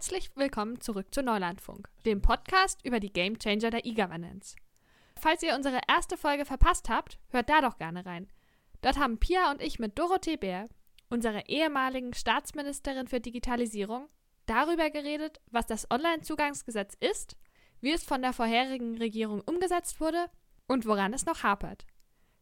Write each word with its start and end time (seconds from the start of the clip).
Herzlich 0.00 0.34
willkommen 0.34 0.80
zurück 0.80 1.12
zu 1.14 1.22
Neulandfunk, 1.22 1.86
dem 2.06 2.22
Podcast 2.22 2.82
über 2.86 3.00
die 3.00 3.12
Game 3.12 3.38
Changer 3.38 3.68
der 3.68 3.84
E-Governance. 3.84 4.56
Falls 5.14 5.42
ihr 5.42 5.54
unsere 5.54 5.78
erste 5.86 6.16
Folge 6.16 6.46
verpasst 6.46 6.88
habt, 6.88 7.18
hört 7.28 7.50
da 7.50 7.60
doch 7.60 7.76
gerne 7.76 8.06
rein. 8.06 8.26
Dort 8.80 8.98
haben 8.98 9.18
Pia 9.18 9.50
und 9.50 9.60
ich 9.60 9.78
mit 9.78 9.98
Dorothee 9.98 10.38
Bär, 10.38 10.70
unserer 11.10 11.50
ehemaligen 11.50 12.14
Staatsministerin 12.14 13.08
für 13.08 13.20
Digitalisierung, 13.20 14.08
darüber 14.46 14.88
geredet, 14.88 15.38
was 15.50 15.66
das 15.66 15.86
Onlinezugangsgesetz 15.90 16.96
ist, 16.98 17.36
wie 17.82 17.92
es 17.92 18.02
von 18.02 18.22
der 18.22 18.32
vorherigen 18.32 18.96
Regierung 18.96 19.42
umgesetzt 19.42 20.00
wurde 20.00 20.30
und 20.66 20.86
woran 20.86 21.12
es 21.12 21.26
noch 21.26 21.42
hapert. 21.42 21.86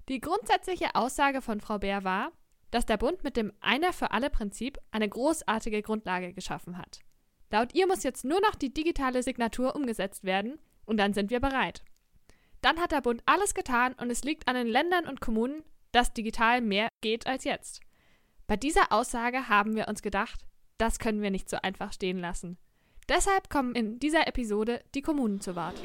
Die 0.08 0.20
grundsätzliche 0.20 0.94
Aussage 0.94 1.42
von 1.42 1.60
Frau 1.60 1.80
Bär 1.80 2.04
war, 2.04 2.30
dass 2.70 2.86
der 2.86 2.98
Bund 2.98 3.24
mit 3.24 3.36
dem 3.36 3.52
Einer 3.60 3.92
für 3.92 4.12
alle 4.12 4.30
Prinzip 4.30 4.78
eine 4.92 5.08
großartige 5.08 5.82
Grundlage 5.82 6.32
geschaffen 6.32 6.78
hat. 6.78 7.00
Laut 7.50 7.74
ihr 7.74 7.86
muss 7.86 8.02
jetzt 8.02 8.24
nur 8.24 8.40
noch 8.40 8.54
die 8.54 8.72
digitale 8.72 9.22
Signatur 9.22 9.74
umgesetzt 9.74 10.24
werden 10.24 10.58
und 10.84 10.98
dann 10.98 11.14
sind 11.14 11.30
wir 11.30 11.40
bereit. 11.40 11.82
Dann 12.60 12.78
hat 12.78 12.92
der 12.92 13.00
Bund 13.00 13.22
alles 13.26 13.54
getan 13.54 13.94
und 13.94 14.10
es 14.10 14.24
liegt 14.24 14.48
an 14.48 14.54
den 14.54 14.66
Ländern 14.66 15.06
und 15.06 15.20
Kommunen, 15.20 15.62
dass 15.92 16.12
digital 16.12 16.60
mehr 16.60 16.88
geht 17.00 17.26
als 17.26 17.44
jetzt. 17.44 17.80
Bei 18.46 18.56
dieser 18.56 18.92
Aussage 18.92 19.48
haben 19.48 19.76
wir 19.76 19.88
uns 19.88 20.02
gedacht, 20.02 20.40
das 20.78 20.98
können 20.98 21.22
wir 21.22 21.30
nicht 21.30 21.48
so 21.48 21.58
einfach 21.62 21.92
stehen 21.92 22.18
lassen. 22.18 22.58
Deshalb 23.08 23.48
kommen 23.48 23.74
in 23.74 23.98
dieser 23.98 24.26
Episode 24.26 24.82
die 24.94 25.02
Kommunen 25.02 25.40
zu 25.40 25.56
Wort. 25.56 25.80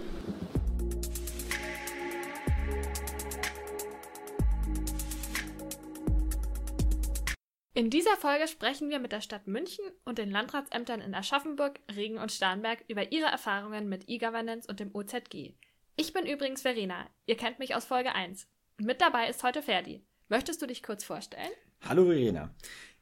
In 7.76 7.90
dieser 7.90 8.16
Folge 8.18 8.48
sprechen 8.48 8.92
wir 8.92 9.00
mit 9.00 9.12
der 9.12 9.22
Stadt 9.22 9.48
München 9.48 9.84
und 10.06 10.20
den 10.20 10.30
Landratsämtern 10.30 11.02
in 11.02 11.16
Aschaffenburg, 11.16 11.80
Regen 11.96 12.20
und 12.20 12.32
Starnberg 12.32 12.84
über 12.88 13.12
ihre 13.12 13.26
Erfahrungen 13.26 13.90
mit 13.90 14.08
E-Governance 14.08 14.68
und 14.70 14.80
dem 14.80 14.94
OZG. 14.94 15.56
Ich 15.96 16.14
bin 16.14 16.28
übrigens 16.28 16.62
Verena. 16.62 17.08
Ihr 17.26 17.36
kennt 17.36 17.58
mich 17.58 17.74
aus 17.74 17.86
Folge 17.86 18.14
1. 18.14 18.48
Mit 18.78 19.02
dabei 19.02 19.28
ist 19.28 19.42
heute 19.42 19.64
Ferdi. 19.64 20.06
Möchtest 20.30 20.62
du 20.62 20.68
dich 20.68 20.84
kurz 20.84 21.04
vorstellen? 21.04 21.50
Hallo 21.82 22.06
Verena. 22.06 22.54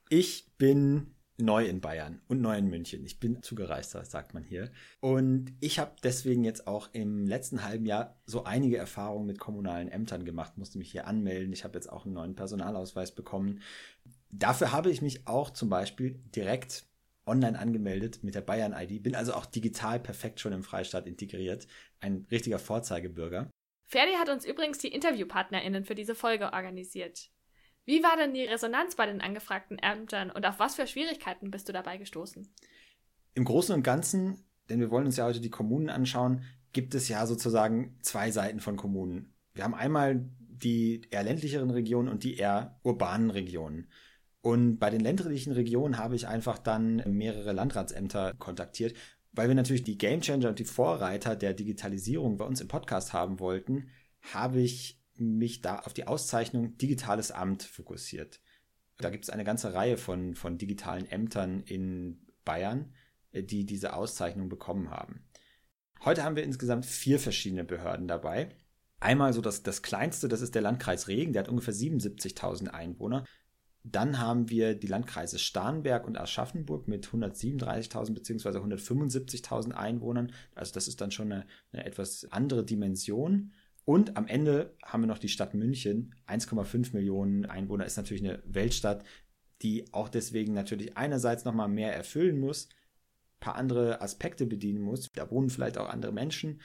Ich 0.08 0.50
bin 0.58 1.16
neu 1.38 1.66
in 1.66 1.81
Bayern 1.81 2.22
und 2.30 2.39
neu 2.39 2.58
in 2.58 2.69
München. 2.69 3.03
Ich 3.03 3.19
bin 3.19 3.44
zugereister, 3.44 4.06
sagt 4.06 4.33
man 4.33 4.45
hier. 4.45 4.72
Und 5.02 5.53
ich 5.59 5.80
habe 5.80 5.97
deswegen 6.02 6.45
jetzt 6.45 6.67
auch 6.67 6.88
im 6.94 7.28
letzten 7.28 7.66
halben 7.66 7.85
Jahr 7.85 8.22
so 8.25 8.45
einige 8.45 8.78
Erfahrungen 8.78 9.25
mit 9.25 9.38
kommunalen 9.38 9.89
Ämtern 9.89 10.23
gemacht, 10.23 10.58
musste 10.58 10.78
mich 10.78 10.91
hier 10.91 11.08
anmelden. 11.08 11.52
Ich 11.52 11.66
habe 11.66 11.78
jetzt 11.78 11.91
auch 11.91 12.06
einen 12.06 12.13
neuen 12.13 12.35
Personalausweis 12.35 13.13
bekommen. 13.13 13.61
Dafür 14.32 14.72
habe 14.72 14.90
ich 14.90 15.02
mich 15.02 15.28
auch 15.28 15.50
zum 15.50 15.70
Beispiel 15.70 16.22
direkt 16.36 16.86
online 17.26 17.58
angemeldet 17.58 18.24
mit 18.24 18.36
der 18.36 18.42
Bayern-ID, 18.42 19.04
bin 19.04 19.16
also 19.16 19.34
auch 19.34 19.46
digital 19.46 20.00
perfekt 20.00 20.40
schon 20.40 20.54
im 20.54 20.64
Freistaat 20.64 21.06
integriert. 21.06 21.68
Ein 22.00 22.26
richtiger 22.32 22.59
Vorzeigebürger. 22.59 23.50
Ferdi 23.86 24.14
hat 24.14 24.30
uns 24.30 24.46
übrigens 24.46 24.78
die 24.78 24.88
InterviewpartnerInnen 24.88 25.86
für 25.86 25.96
diese 25.96 26.16
Folge 26.16 26.54
organisiert. 26.54 27.30
Wie 27.86 28.04
war 28.04 28.16
denn 28.16 28.34
die 28.34 28.44
Resonanz 28.44 28.96
bei 28.96 29.06
den 29.06 29.22
angefragten 29.22 29.80
Ämtern 29.80 30.32
und 30.32 30.46
auf 30.46 30.59
was 30.59 30.76
für 30.76 30.88
Schwierigkeiten 30.88 31.52
bist 31.52 31.68
du 31.68 31.74
dabei 31.74 31.98
gestoßen? 31.98 32.48
Im 33.34 33.44
Großen 33.44 33.76
und 33.76 33.84
Ganzen, 33.84 34.46
denn 34.70 34.80
wir 34.80 34.92
wollen 34.92 35.06
uns 35.06 35.18
ja 35.18 35.26
heute 35.26 35.42
die 35.42 35.50
Kommunen 35.50 35.90
anschauen, 35.90 36.44
gibt 36.74 36.96
es 36.96 37.08
ja 37.09 37.26
sozusagen 37.26 37.98
zwei 38.02 38.32
Seiten 38.32 38.59
von 38.59 38.78
Kommunen. 38.78 39.34
Wir 39.54 39.64
haben 39.64 39.74
einmal 39.74 40.30
die 40.40 41.02
eher 41.09 41.24
ländlicheren 41.24 41.72
Regionen 41.72 42.08
und 42.08 42.24
die 42.24 42.38
eher 42.38 42.80
urbanen 42.84 43.32
Regionen. 43.32 43.88
Und 44.42 44.80
bei 44.80 44.89
den 44.89 45.02
ländlichen 45.02 45.53
Regionen 45.53 45.97
habe 45.97 46.16
ich 46.16 46.28
einfach 46.28 46.58
dann 46.58 47.03
mehrere 47.06 47.53
Landratsämter 47.53 48.34
kontaktiert, 48.39 48.95
weil 49.34 49.47
wir 49.47 49.56
natürlich 49.56 49.84
die 49.84 49.97
Gamechanger 49.97 50.50
und 50.50 50.59
die 50.59 50.66
Vorreiter 50.66 51.36
der 51.36 51.53
Digitalisierung 51.53 52.38
bei 52.38 52.45
uns 52.45 52.59
im 52.59 52.67
Podcast 52.67 53.14
haben 53.14 53.39
wollten, 53.39 53.89
habe 54.22 54.59
ich 54.59 55.00
mich 55.16 55.62
da 55.62 55.80
auf 55.80 55.94
die 55.94 56.08
Auszeichnung 56.08 56.78
Digitales 56.78 57.31
Amt 57.31 57.63
fokussiert. 57.63 58.40
Da 58.97 59.09
gibt 59.09 59.24
es 59.25 59.29
eine 59.29 59.44
ganze 59.44 59.74
Reihe 59.74 59.97
von, 59.97 60.35
von 60.35 60.58
digitalen 60.58 61.09
Ämtern 61.09 61.62
in 61.62 62.25
Bayern, 62.44 62.94
die 63.34 63.66
diese 63.66 63.94
Auszeichnung 63.94 64.50
bekommen 64.50 64.90
haben. 64.90 65.23
Heute 66.03 66.23
haben 66.23 66.35
wir 66.35 66.44
insgesamt 66.44 66.85
vier 66.85 67.19
verschiedene 67.19 67.63
Behörden 67.63 68.08
dabei. 68.08 68.50
Einmal 69.00 69.34
so 69.34 69.41
das, 69.41 69.63
das 69.63 69.81
kleinste, 69.81 70.28
das 70.28 70.41
ist 70.41 70.56
der 70.56 70.62
Landkreis 70.62 71.08
Regen, 71.08 71.34
der 71.34 71.44
hat 71.44 71.50
ungefähr 71.50 71.73
77.000 71.73 72.68
Einwohner. 72.68 73.25
Dann 73.84 74.19
haben 74.19 74.50
wir 74.50 74.75
die 74.75 74.88
Landkreise 74.88 75.40
Starnberg 75.40 76.06
und 76.06 76.18
Aschaffenburg 76.18 76.88
mit 76.88 77.08
137.000 77.08 78.14
bzw. 78.14 78.50
175.000 78.59 79.72
Einwohnern. 79.72 80.31
Also 80.53 80.74
das 80.74 80.88
ist 80.88 81.02
dann 81.02 81.12
schon 81.12 81.31
eine, 81.31 81.47
eine, 81.72 81.86
etwas 81.86 82.28
andere 82.31 82.64
Dimension. 82.64 83.52
Und 83.84 84.18
am 84.18 84.28
Ende 84.28 84.75
haben 84.84 85.02
wir 85.02 85.08
noch 85.08 85.18
die 85.18 85.30
Stadt 85.30 85.56
München. 85.56 86.14
1,5 86.28 86.94
Millionen 86.94 87.46
Einwohner 87.46 87.86
ist 87.86 87.97
natürlich 87.97 88.24
eine 88.24 88.44
Weltstadt, 88.46 89.03
die 89.64 89.91
auch 89.94 90.09
deswegen 90.09 90.53
natürlich 90.53 90.97
einerseits 90.97 91.44
nochmal 91.44 91.68
mehr 91.68 91.96
erfüllen 91.96 92.40
muss, 92.40 92.68
ein 92.68 93.40
paar 93.40 93.56
andere 93.56 94.02
Aspekte 94.02 94.46
bedienen 94.46 94.81
muss. 94.81 95.12
Da 95.14 95.30
wohnen 95.31 95.50
vielleicht 95.50 95.80
auch 95.80 95.90
andere 95.90 96.12
Menschen, 96.12 96.62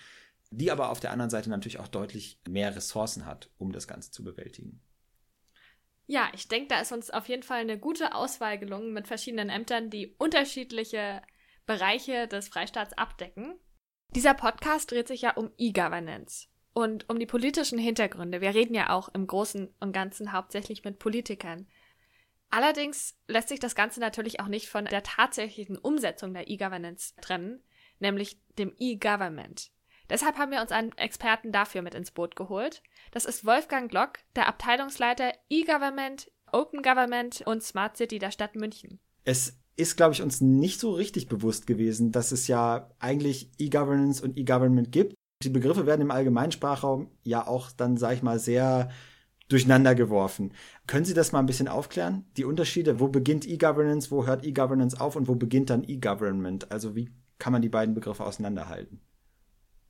die 0.51 0.71
aber 0.71 0.91
auf 0.91 1.01
der 1.01 1.13
anderen 1.13 1.31
Seite 1.31 1.49
natürlich 1.49 1.79
auch 1.79 1.89
deutlich 1.89 2.41
mehr 2.47 2.77
Ressourcen 2.77 3.25
hat, 3.25 3.51
um 3.57 3.73
das 3.73 3.89
Ganze 3.89 4.11
zu 4.11 4.23
bewältigen. 4.23 4.81
Ja, 6.07 6.31
ich 6.35 6.47
denke, 6.47 6.69
da 6.69 6.81
ist 6.81 6.93
uns 6.93 7.11
auf 7.11 7.29
jeden 7.29 7.43
Fall 7.43 7.61
eine 7.61 7.79
gute 7.79 8.15
Auswahl 8.15 8.59
gelungen 8.59 8.93
mit 8.93 9.09
verschiedenen 9.09 9.51
Ämtern, 9.51 9.91
die 9.91 10.15
unterschiedliche 10.19 11.21
Bereiche 11.67 12.29
des 12.29 12.49
Freistaats 12.49 12.97
abdecken. 12.97 13.59
Dieser 14.11 14.35
Podcast 14.35 14.91
dreht 14.91 15.09
sich 15.09 15.23
ja 15.23 15.33
um 15.33 15.51
E-Governance 15.59 16.47
und 16.73 17.09
um 17.11 17.19
die 17.19 17.27
politischen 17.27 17.79
Hintergründe. 17.79 18.41
Wir 18.41 18.55
reden 18.55 18.75
ja 18.75 18.91
auch 18.91 19.09
im 19.09 19.27
Großen 19.27 19.75
und 19.81 19.93
Ganzen 19.93 20.33
hauptsächlich 20.33 20.85
mit 20.85 21.01
Politikern. 21.01 21.67
Allerdings 22.51 23.19
lässt 23.27 23.49
sich 23.49 23.59
das 23.59 23.75
Ganze 23.75 23.99
natürlich 23.99 24.39
auch 24.39 24.47
nicht 24.47 24.69
von 24.69 24.85
der 24.85 25.03
tatsächlichen 25.03 25.77
Umsetzung 25.77 26.33
der 26.33 26.49
E-Governance 26.49 27.15
trennen, 27.21 27.63
nämlich 27.99 28.41
dem 28.59 28.73
E-Government. 28.79 29.73
Deshalb 30.09 30.37
haben 30.37 30.53
wir 30.53 30.61
uns 30.61 30.73
einen 30.73 30.93
Experten 30.97 31.53
dafür 31.53 31.83
mit 31.83 31.95
ins 31.95 32.11
Boot 32.11 32.37
geholt. 32.37 32.83
Das 33.11 33.25
ist 33.25 33.45
Wolfgang 33.45 33.91
Glock, 33.91 34.19
der 34.35 34.49
Abteilungsleiter 34.49 35.33
E-Government, 35.49 36.31
Open 36.53 36.83
Government 36.83 37.43
und 37.47 37.63
Smart 37.63 37.97
City 37.97 38.19
der 38.19 38.31
Stadt 38.31 38.55
München. 38.55 39.01
Es 39.25 39.59
ist, 39.77 39.97
glaube 39.97 40.15
ich, 40.15 40.23
uns 40.23 40.41
nicht 40.41 40.81
so 40.81 40.93
richtig 40.93 41.29
bewusst 41.29 41.67
gewesen, 41.67 42.13
dass 42.13 42.33
es 42.33 42.47
ja 42.49 42.91
eigentlich 42.99 43.51
E-Governance 43.59 44.23
und 44.23 44.39
E-Government 44.39 44.93
gibt. 44.93 45.15
Die 45.43 45.51
Begriffe 45.51 45.87
werden 45.87 46.03
im 46.03 46.11
Allgemeinsprachraum 46.11 47.11
ja 47.23 47.47
auch 47.47 47.71
dann, 47.71 47.97
sage 47.97 48.15
ich 48.15 48.23
mal, 48.23 48.39
sehr 48.39 48.91
durcheinander 49.49 49.95
geworfen. 49.95 50.53
Können 50.87 51.05
Sie 51.05 51.15
das 51.15 51.33
mal 51.33 51.41
ein 51.41 51.47
bisschen 51.47 51.69
aufklären? 51.69 52.25
Die 52.37 52.45
Unterschiede, 52.45 53.01
wo 53.01 53.09
beginnt 53.09 53.47
E-Governance, 53.47 54.11
wo 54.11 54.27
hört 54.27 54.45
E-Governance 54.45 54.99
auf 55.01 55.15
und 55.15 55.29
wo 55.29 55.35
beginnt 55.35 55.71
dann 55.71 55.85
E-Government? 55.87 56.71
Also 56.73 56.97
wie 56.97 57.11
kann 57.39 57.53
man 57.53 57.63
die 57.63 57.69
beiden 57.69 57.95
Begriffe 57.95 58.25
auseinanderhalten? 58.25 59.01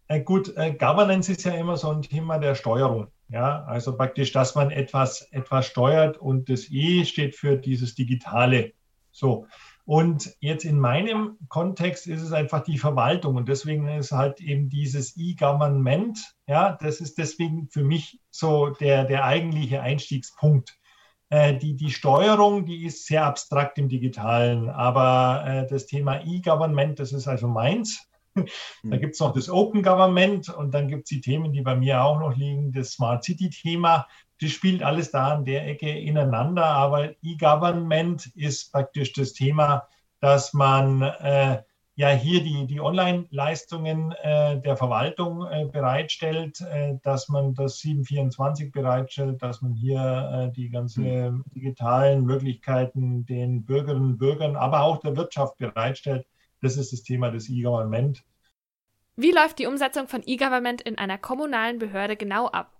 Äh, 0.08 0.20
gut, 0.20 0.56
äh, 0.56 0.72
Governance 0.72 1.32
ist 1.32 1.44
ja 1.44 1.54
immer 1.54 1.76
so 1.76 1.90
ein 1.90 2.02
Thema 2.02 2.38
der 2.38 2.54
Steuerung. 2.54 3.08
Ja, 3.28 3.64
also 3.64 3.96
praktisch, 3.96 4.30
dass 4.30 4.54
man 4.54 4.70
etwas, 4.70 5.22
etwas 5.32 5.66
steuert 5.66 6.16
und 6.16 6.48
das 6.48 6.70
E 6.70 7.04
steht 7.04 7.34
für 7.34 7.56
dieses 7.56 7.96
Digitale. 7.96 8.72
So. 9.10 9.46
Und 9.84 10.36
jetzt 10.40 10.64
in 10.64 10.78
meinem 10.78 11.36
Kontext 11.48 12.06
ist 12.06 12.22
es 12.22 12.32
einfach 12.32 12.62
die 12.62 12.78
Verwaltung 12.78 13.36
und 13.36 13.48
deswegen 13.48 13.88
ist 13.88 14.12
halt 14.12 14.40
eben 14.40 14.68
dieses 14.68 15.16
E-Government, 15.16 16.18
ja, 16.46 16.76
das 16.80 17.00
ist 17.00 17.18
deswegen 17.18 17.68
für 17.68 17.82
mich 17.82 18.20
so 18.30 18.70
der, 18.70 19.04
der 19.04 19.24
eigentliche 19.24 19.80
Einstiegspunkt. 19.80 20.78
Äh, 21.28 21.56
die, 21.56 21.74
die 21.74 21.90
Steuerung, 21.90 22.64
die 22.64 22.84
ist 22.84 23.06
sehr 23.06 23.24
abstrakt 23.24 23.78
im 23.78 23.88
Digitalen, 23.88 24.68
aber 24.68 25.66
das 25.68 25.86
Thema 25.86 26.20
E-Government, 26.24 27.00
das 27.00 27.12
ist 27.12 27.26
also 27.26 27.48
meins. 27.48 28.08
Da 28.36 28.42
hm. 28.82 29.00
gibt 29.00 29.14
es 29.14 29.20
noch 29.20 29.32
das 29.32 29.48
Open 29.48 29.82
Government 29.82 30.48
und 30.48 30.72
dann 30.72 30.88
gibt 30.88 31.04
es 31.04 31.08
die 31.08 31.20
Themen, 31.20 31.52
die 31.52 31.62
bei 31.62 31.74
mir 31.74 32.02
auch 32.02 32.20
noch 32.20 32.36
liegen, 32.36 32.72
das 32.72 32.92
Smart 32.92 33.24
City-Thema. 33.24 34.06
Das 34.40 34.50
spielt 34.50 34.82
alles 34.82 35.10
da 35.10 35.34
an 35.34 35.44
der 35.44 35.66
Ecke 35.66 35.88
ineinander, 35.88 36.66
aber 36.66 37.10
E-Government 37.22 38.26
ist 38.34 38.70
praktisch 38.72 39.12
das 39.14 39.32
Thema, 39.32 39.88
dass 40.20 40.52
man 40.52 41.02
äh, 41.02 41.62
ja 41.94 42.10
hier 42.10 42.42
die, 42.42 42.66
die 42.66 42.80
Online-Leistungen 42.80 44.12
äh, 44.12 44.60
der 44.60 44.76
Verwaltung 44.76 45.46
äh, 45.46 45.64
bereitstellt, 45.64 46.60
äh, 46.60 46.98
dass 47.02 47.28
man 47.28 47.54
das 47.54 47.78
724 47.78 48.70
bereitstellt, 48.70 49.42
dass 49.42 49.62
man 49.62 49.72
hier 49.72 50.50
äh, 50.50 50.52
die 50.52 50.68
ganzen 50.68 51.04
hm. 51.04 51.44
digitalen 51.54 52.24
Möglichkeiten 52.24 53.24
den 53.24 53.64
Bürgerinnen 53.64 54.12
und 54.12 54.18
Bürgern, 54.18 54.56
aber 54.56 54.82
auch 54.82 55.00
der 55.00 55.16
Wirtschaft 55.16 55.56
bereitstellt. 55.56 56.26
Das 56.62 56.76
ist 56.76 56.92
das 56.92 57.02
Thema 57.02 57.30
des 57.30 57.48
E-Government. 57.48 58.24
Wie 59.16 59.32
läuft 59.32 59.58
die 59.58 59.66
Umsetzung 59.66 60.08
von 60.08 60.22
E-Government 60.26 60.82
in 60.82 60.98
einer 60.98 61.18
kommunalen 61.18 61.78
Behörde 61.78 62.16
genau 62.16 62.48
ab? 62.48 62.72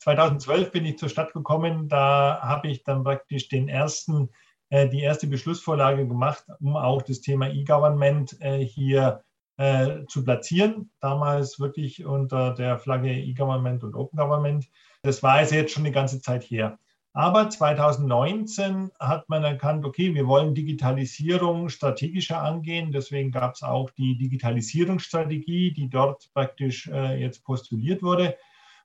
2012 0.00 0.72
bin 0.72 0.84
ich 0.84 0.98
zur 0.98 1.08
Stadt 1.08 1.32
gekommen. 1.32 1.88
Da 1.88 2.40
habe 2.42 2.68
ich 2.68 2.82
dann 2.82 3.04
praktisch 3.04 3.48
den 3.48 3.68
ersten 3.68 4.30
äh, 4.70 4.88
die 4.88 5.02
erste 5.02 5.26
Beschlussvorlage 5.26 6.06
gemacht, 6.08 6.44
um 6.60 6.76
auch 6.76 7.02
das 7.02 7.20
Thema 7.20 7.48
E-Government 7.48 8.36
äh, 8.40 8.58
hier 8.58 9.22
äh, 9.56 10.04
zu 10.08 10.24
platzieren. 10.24 10.90
Damals 11.00 11.60
wirklich 11.60 12.04
unter 12.04 12.52
der 12.54 12.78
Flagge 12.78 13.12
E-Government 13.12 13.84
und 13.84 13.94
Open 13.94 14.18
Government. 14.18 14.66
Das 15.02 15.22
war 15.22 15.34
also 15.34 15.54
jetzt 15.54 15.72
schon 15.72 15.84
eine 15.84 15.92
ganze 15.92 16.20
Zeit 16.20 16.42
her. 16.44 16.78
Aber 17.16 17.48
2019 17.48 18.90
hat 18.98 19.28
man 19.28 19.44
erkannt, 19.44 19.84
okay, 19.84 20.12
wir 20.14 20.26
wollen 20.26 20.52
Digitalisierung 20.52 21.68
strategischer 21.68 22.42
angehen. 22.42 22.90
Deswegen 22.90 23.30
gab 23.30 23.54
es 23.54 23.62
auch 23.62 23.90
die 23.90 24.18
Digitalisierungsstrategie, 24.18 25.72
die 25.72 25.88
dort 25.88 26.28
praktisch 26.34 26.88
äh, 26.88 27.20
jetzt 27.20 27.44
postuliert 27.44 28.02
wurde. 28.02 28.36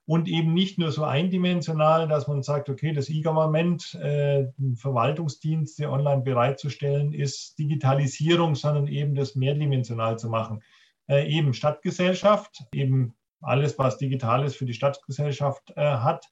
Und 0.05 0.27
eben 0.27 0.53
nicht 0.53 0.77
nur 0.77 0.91
so 0.91 1.05
eindimensional, 1.05 2.07
dass 2.07 2.27
man 2.27 2.43
sagt, 2.43 2.69
okay, 2.69 2.93
das 2.93 3.09
E-Government, 3.09 3.95
äh, 3.95 4.45
Verwaltungsdienste 4.75 5.89
online 5.89 6.21
bereitzustellen, 6.21 7.13
ist 7.13 7.57
Digitalisierung, 7.57 8.53
sondern 8.53 8.85
eben 8.85 9.15
das 9.15 9.33
mehrdimensional 9.33 10.19
zu 10.19 10.29
machen. 10.29 10.61
Äh, 11.07 11.27
eben 11.27 11.55
Stadtgesellschaft, 11.55 12.63
eben 12.73 13.15
alles, 13.41 13.79
was 13.79 13.97
Digitales 13.97 14.55
für 14.55 14.65
die 14.65 14.73
Stadtgesellschaft 14.75 15.73
äh, 15.75 15.81
hat 15.81 16.27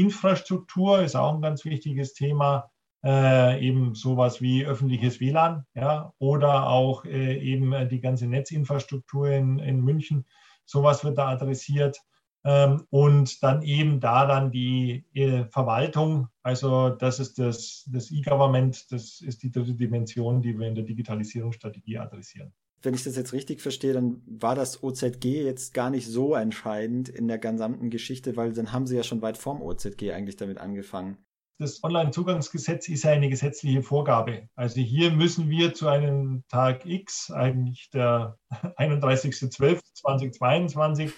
Infrastruktur 0.00 1.02
ist 1.02 1.16
auch 1.16 1.34
ein 1.34 1.42
ganz 1.42 1.64
wichtiges 1.64 2.14
Thema. 2.14 2.70
Äh, 3.04 3.64
eben 3.64 3.94
sowas 3.94 4.40
wie 4.40 4.66
öffentliches 4.66 5.20
WLAN, 5.20 5.64
ja, 5.74 6.12
oder 6.18 6.68
auch 6.68 7.04
äh, 7.04 7.38
eben 7.38 7.88
die 7.88 8.00
ganze 8.00 8.26
Netzinfrastruktur 8.26 9.28
in, 9.30 9.60
in 9.60 9.80
München. 9.82 10.26
Sowas 10.64 11.04
wird 11.04 11.16
da 11.16 11.28
adressiert. 11.28 12.00
Ähm, 12.44 12.86
und 12.90 13.42
dann 13.42 13.62
eben 13.62 14.00
da 14.00 14.26
dann 14.26 14.50
die 14.50 15.04
äh, 15.14 15.44
Verwaltung, 15.44 16.28
also 16.42 16.90
das 16.90 17.20
ist 17.20 17.38
das, 17.38 17.84
das 17.92 18.10
E-Government, 18.10 18.90
das 18.90 19.20
ist 19.20 19.42
die 19.42 19.50
dritte 19.50 19.74
Dimension, 19.74 20.42
die 20.42 20.58
wir 20.58 20.66
in 20.66 20.74
der 20.74 20.84
Digitalisierungsstrategie 20.84 21.98
adressieren 21.98 22.52
wenn 22.82 22.94
ich 22.94 23.04
das 23.04 23.16
jetzt 23.16 23.32
richtig 23.32 23.60
verstehe, 23.60 23.92
dann 23.92 24.22
war 24.26 24.54
das 24.54 24.82
OZG 24.82 25.24
jetzt 25.24 25.74
gar 25.74 25.90
nicht 25.90 26.06
so 26.06 26.34
entscheidend 26.34 27.08
in 27.08 27.28
der 27.28 27.38
gesamten 27.38 27.90
Geschichte, 27.90 28.36
weil 28.36 28.52
dann 28.52 28.72
haben 28.72 28.86
sie 28.86 28.96
ja 28.96 29.02
schon 29.02 29.22
weit 29.22 29.36
vorm 29.36 29.62
OZG 29.62 30.12
eigentlich 30.12 30.36
damit 30.36 30.58
angefangen. 30.58 31.18
Das 31.60 31.82
Onlinezugangsgesetz 31.82 32.88
ist 32.88 33.02
ja 33.02 33.10
eine 33.10 33.28
gesetzliche 33.28 33.82
Vorgabe. 33.82 34.48
Also 34.54 34.80
hier 34.80 35.10
müssen 35.10 35.50
wir 35.50 35.74
zu 35.74 35.88
einem 35.88 36.44
Tag 36.48 36.86
X, 36.86 37.32
eigentlich 37.32 37.90
der 37.90 38.38
31.12.2022, 38.78 41.10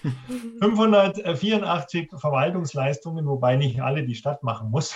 584 0.61 2.09
Verwaltungsleistungen, 2.17 3.27
wobei 3.27 3.57
nicht 3.57 3.83
alle 3.83 4.07
die 4.07 4.15
Stadt 4.15 4.43
machen 4.43 4.71
muss, 4.71 4.95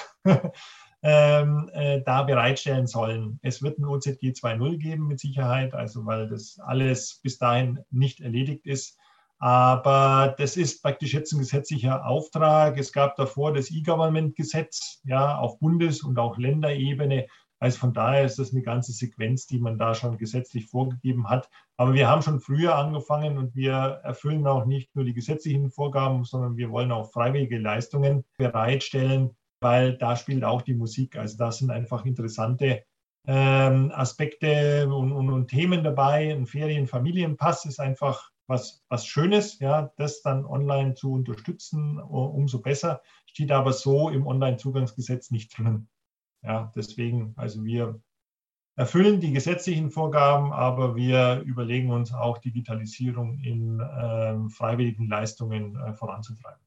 ähm, 1.07 1.71
äh, 1.75 2.01
da 2.01 2.23
bereitstellen 2.23 2.87
sollen. 2.87 3.39
Es 3.43 3.63
wird 3.63 3.79
ein 3.79 3.85
OZG 3.85 4.33
2.0 4.33 4.79
geben 4.79 5.07
mit 5.07 5.21
Sicherheit, 5.21 5.75
also 5.75 6.07
weil 6.07 6.29
das 6.29 6.59
alles 6.59 7.21
bis 7.23 7.37
dahin 7.37 7.81
nicht 7.91 8.23
erledigt 8.23 8.67
ist. 8.67 8.99
Aber 9.39 10.35
das 10.39 10.57
ist 10.57 10.83
praktisch 10.83 11.13
jetzt 11.13 11.33
ein 11.33 11.41
gesetzlicher 11.41 12.07
Auftrag. 12.07 12.79
Es 12.79 12.91
gab 12.91 13.17
davor 13.17 13.53
das 13.53 13.71
E-Government-Gesetz, 13.71 15.03
ja, 15.05 15.37
auf 15.37 15.59
Bundes- 15.59 16.03
und 16.03 16.19
auch 16.19 16.39
Länderebene. 16.39 17.27
Also 17.59 17.81
von 17.81 17.93
daher 17.93 18.25
ist 18.25 18.39
das 18.39 18.53
eine 18.53 18.63
ganze 18.63 18.93
Sequenz, 18.93 19.47
die 19.47 19.59
man 19.59 19.79
da 19.79 19.95
schon 19.95 20.17
gesetzlich 20.17 20.67
vorgegeben 20.67 21.29
hat. 21.29 21.51
Aber 21.77 21.93
wir 21.93 22.09
haben 22.09 22.23
schon 22.23 22.41
früher 22.41 22.77
angefangen 22.77 23.37
und 23.37 23.55
wir 23.55 23.75
erfüllen 24.05 24.47
auch 24.47 24.65
nicht 24.65 24.97
nur 24.97 25.05
die 25.05 25.15
gesetzlichen 25.15 25.71
Vorgaben, 25.71 26.25
sondern 26.25 26.57
wir 26.57 26.71
wollen 26.71 26.93
auch 26.93 27.13
freiwillige 27.13 27.59
Leistungen 27.59 28.25
bereitstellen, 28.39 29.37
weil 29.65 29.99
da 29.99 30.15
spielt 30.15 30.45
auch 30.45 30.63
die 30.63 30.75
Musik. 30.75 31.17
Also 31.17 31.37
da 31.37 31.51
sind 31.51 31.73
einfach 31.73 32.05
interessante 32.05 32.85
ähm, 33.27 33.91
Aspekte 33.93 34.89
und, 34.89 35.11
und, 35.11 35.31
und, 35.31 35.49
Themen 35.49 35.83
dabei. 35.83 36.33
Ein 36.33 36.47
Ferien-Familienpass 36.47 37.65
ist 37.65 37.81
einfach 37.81 38.31
was, 38.47 38.85
was 38.89 39.07
Schönes, 39.07 39.59
ja, 39.59 39.91
das 39.97 40.23
dann 40.23 40.45
online 40.45 40.95
zu 40.95 41.13
unterstützen, 41.13 41.99
umso 41.99 42.61
besser. 42.61 43.01
Steht 43.27 43.51
aber 43.51 43.73
so 43.73 44.11
im 44.11 44.27
Online-Zugangsgesetz 44.27 45.31
nicht 45.31 45.57
drin. 45.57 45.89
Ja, 46.43 46.71
deswegen, 46.77 47.33
also 47.37 47.65
wir 47.65 48.01
erfüllen 48.77 49.21
die 49.21 49.33
gesetzlichen 49.33 49.91
Vorgaben, 49.91 50.53
aber 50.53 50.95
wir 50.95 51.41
überlegen 51.47 51.91
uns 51.91 52.13
auch 52.13 52.39
Digitalisierung 52.39 53.39
in 53.39 53.81
äh, 53.81 54.51
freiwilligen 54.51 55.09
Leistungen 55.09 55.77
äh, 55.77 55.95
voranzutreiben. 55.95 56.64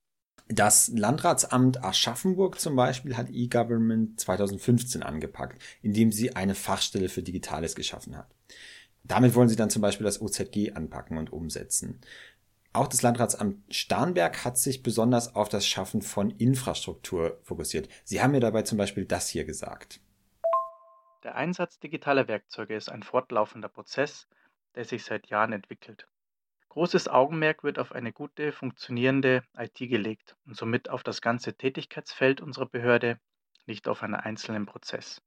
Das 0.49 0.87
Landratsamt 0.87 1.83
Aschaffenburg 1.83 2.59
zum 2.59 2.75
Beispiel 2.77 3.17
hat 3.17 3.29
E-Government 3.29 4.19
2015 4.19 5.03
angepackt, 5.03 5.61
indem 5.81 6.11
sie 6.13 6.35
eine 6.37 6.55
Fachstelle 6.55 7.09
für 7.09 7.21
Digitales 7.21 7.75
geschaffen 7.75 8.17
hat. 8.17 8.33
Damit 9.03 9.35
wollen 9.35 9.49
sie 9.49 9.57
dann 9.57 9.69
zum 9.69 9.81
Beispiel 9.81 10.05
das 10.05 10.21
OZG 10.21 10.73
anpacken 10.73 11.17
und 11.17 11.33
umsetzen. 11.33 11.99
Auch 12.71 12.87
das 12.87 13.01
Landratsamt 13.01 13.73
Starnberg 13.73 14.45
hat 14.45 14.57
sich 14.57 14.83
besonders 14.83 15.35
auf 15.35 15.49
das 15.49 15.65
Schaffen 15.65 16.01
von 16.01 16.29
Infrastruktur 16.29 17.39
fokussiert. 17.43 17.89
Sie 18.03 18.21
haben 18.21 18.31
mir 18.31 18.39
dabei 18.39 18.61
zum 18.61 18.77
Beispiel 18.77 19.05
das 19.05 19.27
hier 19.29 19.45
gesagt. 19.45 19.99
Der 21.23 21.35
Einsatz 21.35 21.79
digitaler 21.79 22.27
Werkzeuge 22.27 22.75
ist 22.75 22.89
ein 22.89 23.03
fortlaufender 23.03 23.67
Prozess, 23.67 24.27
der 24.75 24.85
sich 24.85 25.03
seit 25.03 25.27
Jahren 25.27 25.51
entwickelt. 25.51 26.07
Großes 26.77 27.07
Augenmerk 27.07 27.63
wird 27.63 27.79
auf 27.79 27.91
eine 27.91 28.13
gute, 28.13 28.51
funktionierende 28.51 29.41
IT 29.57 29.79
gelegt 29.79 30.35
und 30.45 30.55
somit 30.55 30.91
auf 30.91 31.01
das 31.01 31.21
ganze 31.21 31.57
Tätigkeitsfeld 31.57 32.39
unserer 32.39 32.67
Behörde, 32.67 33.19
nicht 33.65 33.87
auf 33.87 34.03
einen 34.03 34.13
einzelnen 34.13 34.67
Prozess. 34.67 35.23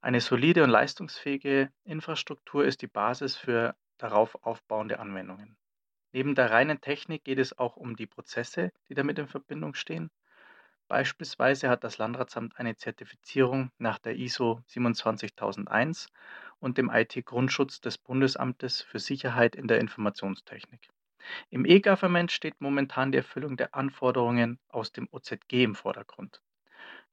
Eine 0.00 0.20
solide 0.20 0.64
und 0.64 0.70
leistungsfähige 0.70 1.70
Infrastruktur 1.84 2.64
ist 2.64 2.82
die 2.82 2.88
Basis 2.88 3.36
für 3.36 3.76
darauf 3.96 4.34
aufbauende 4.44 4.98
Anwendungen. 4.98 5.56
Neben 6.10 6.34
der 6.34 6.50
reinen 6.50 6.80
Technik 6.80 7.22
geht 7.22 7.38
es 7.38 7.56
auch 7.56 7.76
um 7.76 7.94
die 7.94 8.08
Prozesse, 8.08 8.72
die 8.88 8.94
damit 8.94 9.20
in 9.20 9.28
Verbindung 9.28 9.74
stehen. 9.74 10.10
Beispielsweise 10.92 11.70
hat 11.70 11.84
das 11.84 11.96
Landratsamt 11.96 12.58
eine 12.58 12.76
Zertifizierung 12.76 13.70
nach 13.78 13.98
der 13.98 14.14
ISO 14.14 14.60
27001 14.66 16.08
und 16.58 16.76
dem 16.76 16.90
IT-Grundschutz 16.90 17.80
des 17.80 17.96
Bundesamtes 17.96 18.82
für 18.82 18.98
Sicherheit 18.98 19.56
in 19.56 19.68
der 19.68 19.80
Informationstechnik. 19.80 20.90
Im 21.48 21.64
E-Government 21.64 22.30
steht 22.30 22.60
momentan 22.60 23.10
die 23.10 23.16
Erfüllung 23.16 23.56
der 23.56 23.74
Anforderungen 23.74 24.58
aus 24.68 24.92
dem 24.92 25.08
OZG 25.10 25.64
im 25.64 25.74
Vordergrund. 25.74 26.42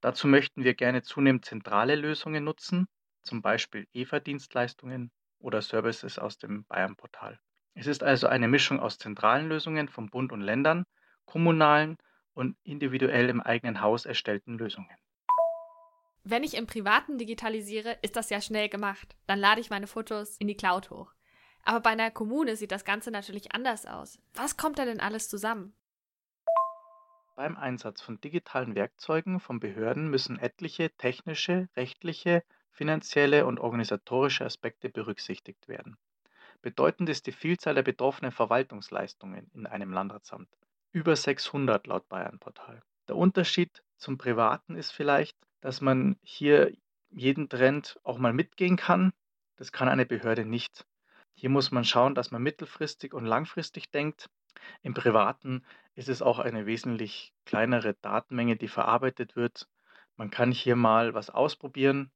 Dazu 0.02 0.28
möchten 0.28 0.62
wir 0.62 0.74
gerne 0.74 1.00
zunehmend 1.00 1.46
zentrale 1.46 1.96
Lösungen 1.96 2.44
nutzen, 2.44 2.86
zum 3.22 3.40
Beispiel 3.40 3.88
EVA-Dienstleistungen 3.94 5.10
oder 5.38 5.62
Services 5.62 6.18
aus 6.18 6.36
dem 6.36 6.64
Bayern-Portal. 6.66 7.40
Es 7.72 7.86
ist 7.86 8.02
also 8.02 8.26
eine 8.26 8.46
Mischung 8.46 8.78
aus 8.78 8.98
zentralen 8.98 9.48
Lösungen 9.48 9.88
vom 9.88 10.10
Bund 10.10 10.32
und 10.32 10.42
Ländern, 10.42 10.84
kommunalen 11.24 11.96
und 12.34 12.56
individuell 12.64 13.28
im 13.28 13.40
eigenen 13.40 13.80
Haus 13.80 14.06
erstellten 14.06 14.58
Lösungen. 14.58 14.96
Wenn 16.22 16.44
ich 16.44 16.56
im 16.56 16.66
Privaten 16.66 17.18
digitalisiere, 17.18 17.98
ist 18.02 18.16
das 18.16 18.30
ja 18.30 18.40
schnell 18.40 18.68
gemacht. 18.68 19.16
Dann 19.26 19.38
lade 19.38 19.60
ich 19.60 19.70
meine 19.70 19.86
Fotos 19.86 20.36
in 20.36 20.48
die 20.48 20.56
Cloud 20.56 20.90
hoch. 20.90 21.12
Aber 21.64 21.80
bei 21.80 21.90
einer 21.90 22.10
Kommune 22.10 22.56
sieht 22.56 22.72
das 22.72 22.84
Ganze 22.84 23.10
natürlich 23.10 23.52
anders 23.54 23.86
aus. 23.86 24.18
Was 24.34 24.56
kommt 24.56 24.78
da 24.78 24.84
denn 24.84 25.00
alles 25.00 25.28
zusammen? 25.28 25.74
Beim 27.36 27.56
Einsatz 27.56 28.02
von 28.02 28.20
digitalen 28.20 28.74
Werkzeugen 28.74 29.40
von 29.40 29.60
Behörden 29.60 30.10
müssen 30.10 30.38
etliche 30.38 30.90
technische, 30.90 31.68
rechtliche, 31.74 32.42
finanzielle 32.70 33.46
und 33.46 33.58
organisatorische 33.58 34.44
Aspekte 34.44 34.90
berücksichtigt 34.90 35.68
werden. 35.68 35.96
Bedeutend 36.60 37.08
ist 37.08 37.26
die 37.26 37.32
Vielzahl 37.32 37.74
der 37.74 37.82
betroffenen 37.82 38.32
Verwaltungsleistungen 38.32 39.50
in 39.54 39.66
einem 39.66 39.90
Landratsamt. 39.90 40.50
Über 40.92 41.14
600 41.14 41.86
laut 41.86 42.08
Bayern-Portal. 42.08 42.82
Der 43.06 43.14
Unterschied 43.14 43.84
zum 43.96 44.18
Privaten 44.18 44.74
ist 44.74 44.90
vielleicht, 44.90 45.36
dass 45.60 45.80
man 45.80 46.16
hier 46.22 46.72
jeden 47.10 47.48
Trend 47.48 48.00
auch 48.02 48.18
mal 48.18 48.32
mitgehen 48.32 48.76
kann. 48.76 49.12
Das 49.54 49.70
kann 49.70 49.88
eine 49.88 50.04
Behörde 50.04 50.44
nicht. 50.44 50.84
Hier 51.32 51.48
muss 51.48 51.70
man 51.70 51.84
schauen, 51.84 52.16
dass 52.16 52.32
man 52.32 52.42
mittelfristig 52.42 53.14
und 53.14 53.24
langfristig 53.24 53.92
denkt. 53.92 54.28
Im 54.82 54.92
Privaten 54.92 55.64
ist 55.94 56.08
es 56.08 56.22
auch 56.22 56.40
eine 56.40 56.66
wesentlich 56.66 57.32
kleinere 57.44 57.94
Datenmenge, 57.94 58.56
die 58.56 58.66
verarbeitet 58.66 59.36
wird. 59.36 59.68
Man 60.16 60.30
kann 60.30 60.50
hier 60.50 60.74
mal 60.74 61.14
was 61.14 61.30
ausprobieren. 61.30 62.10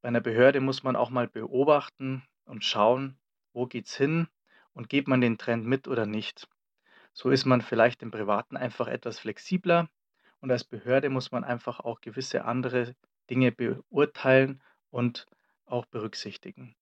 Bei 0.00 0.08
einer 0.08 0.22
Behörde 0.22 0.60
muss 0.60 0.82
man 0.82 0.96
auch 0.96 1.10
mal 1.10 1.28
beobachten 1.28 2.24
und 2.46 2.64
schauen, 2.64 3.18
wo 3.52 3.66
geht 3.66 3.88
es 3.88 3.94
hin 3.94 4.26
und 4.72 4.88
geht 4.88 5.06
man 5.06 5.20
den 5.20 5.36
Trend 5.36 5.66
mit 5.66 5.86
oder 5.86 6.06
nicht. 6.06 6.48
So 7.12 7.30
ist 7.30 7.44
man 7.44 7.60
vielleicht 7.60 8.02
im 8.02 8.10
Privaten 8.10 8.56
einfach 8.56 8.88
etwas 8.88 9.18
flexibler 9.18 9.88
und 10.40 10.50
als 10.50 10.64
Behörde 10.64 11.10
muss 11.10 11.32
man 11.32 11.44
einfach 11.44 11.80
auch 11.80 12.00
gewisse 12.00 12.44
andere 12.44 12.94
Dinge 13.28 13.52
beurteilen 13.52 14.62
und 14.90 15.26
auch 15.66 15.86
berücksichtigen. 15.86 16.74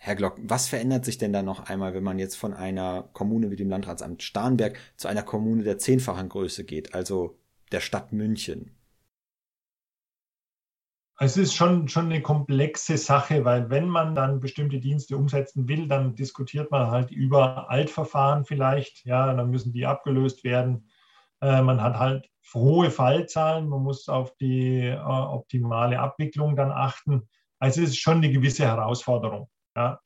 Herr 0.00 0.14
Glock, 0.14 0.38
was 0.40 0.68
verändert 0.68 1.04
sich 1.04 1.18
denn 1.18 1.32
da 1.32 1.42
noch 1.42 1.68
einmal, 1.68 1.92
wenn 1.92 2.04
man 2.04 2.18
jetzt 2.18 2.36
von 2.36 2.54
einer 2.54 3.08
Kommune 3.12 3.50
wie 3.50 3.56
dem 3.56 3.68
Landratsamt 3.68 4.22
Starnberg 4.22 4.78
zu 4.96 5.08
einer 5.08 5.24
Kommune 5.24 5.64
der 5.64 5.78
zehnfachen 5.78 6.28
Größe 6.28 6.64
geht, 6.64 6.94
also 6.94 7.38
der 7.72 7.80
Stadt 7.80 8.12
München? 8.12 8.77
Es 11.20 11.36
ist 11.36 11.54
schon, 11.54 11.88
schon 11.88 12.06
eine 12.06 12.22
komplexe 12.22 12.96
Sache, 12.96 13.44
weil 13.44 13.70
wenn 13.70 13.88
man 13.88 14.14
dann 14.14 14.38
bestimmte 14.38 14.78
Dienste 14.78 15.16
umsetzen 15.16 15.66
will, 15.66 15.88
dann 15.88 16.14
diskutiert 16.14 16.70
man 16.70 16.92
halt 16.92 17.10
über 17.10 17.68
Altverfahren 17.68 18.44
vielleicht. 18.44 19.04
Ja, 19.04 19.34
dann 19.34 19.50
müssen 19.50 19.72
die 19.72 19.84
abgelöst 19.84 20.44
werden. 20.44 20.88
Äh, 21.40 21.60
man 21.62 21.82
hat 21.82 21.98
halt 21.98 22.30
hohe 22.54 22.92
Fallzahlen. 22.92 23.68
Man 23.68 23.82
muss 23.82 24.08
auf 24.08 24.36
die 24.36 24.84
äh, 24.84 24.96
optimale 24.96 25.98
Abwicklung 25.98 26.54
dann 26.54 26.70
achten. 26.70 27.28
Also 27.58 27.82
es 27.82 27.90
ist 27.90 27.98
schon 27.98 28.18
eine 28.18 28.30
gewisse 28.30 28.64
Herausforderung. 28.64 29.50
Ja. 29.76 29.98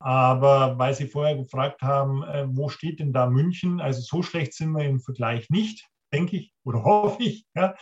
Aber 0.00 0.76
weil 0.78 0.94
Sie 0.94 1.06
vorher 1.06 1.36
gefragt 1.36 1.80
haben, 1.82 2.24
äh, 2.24 2.44
wo 2.48 2.68
steht 2.68 2.98
denn 2.98 3.12
da 3.12 3.28
München? 3.30 3.80
Also 3.80 4.00
so 4.00 4.22
schlecht 4.22 4.54
sind 4.54 4.72
wir 4.72 4.84
im 4.84 4.98
Vergleich 4.98 5.48
nicht 5.48 5.88
denke 6.12 6.36
ich 6.36 6.54
oder 6.64 6.84
hoffe 6.84 7.22
ich. 7.22 7.46
Ja. 7.54 7.74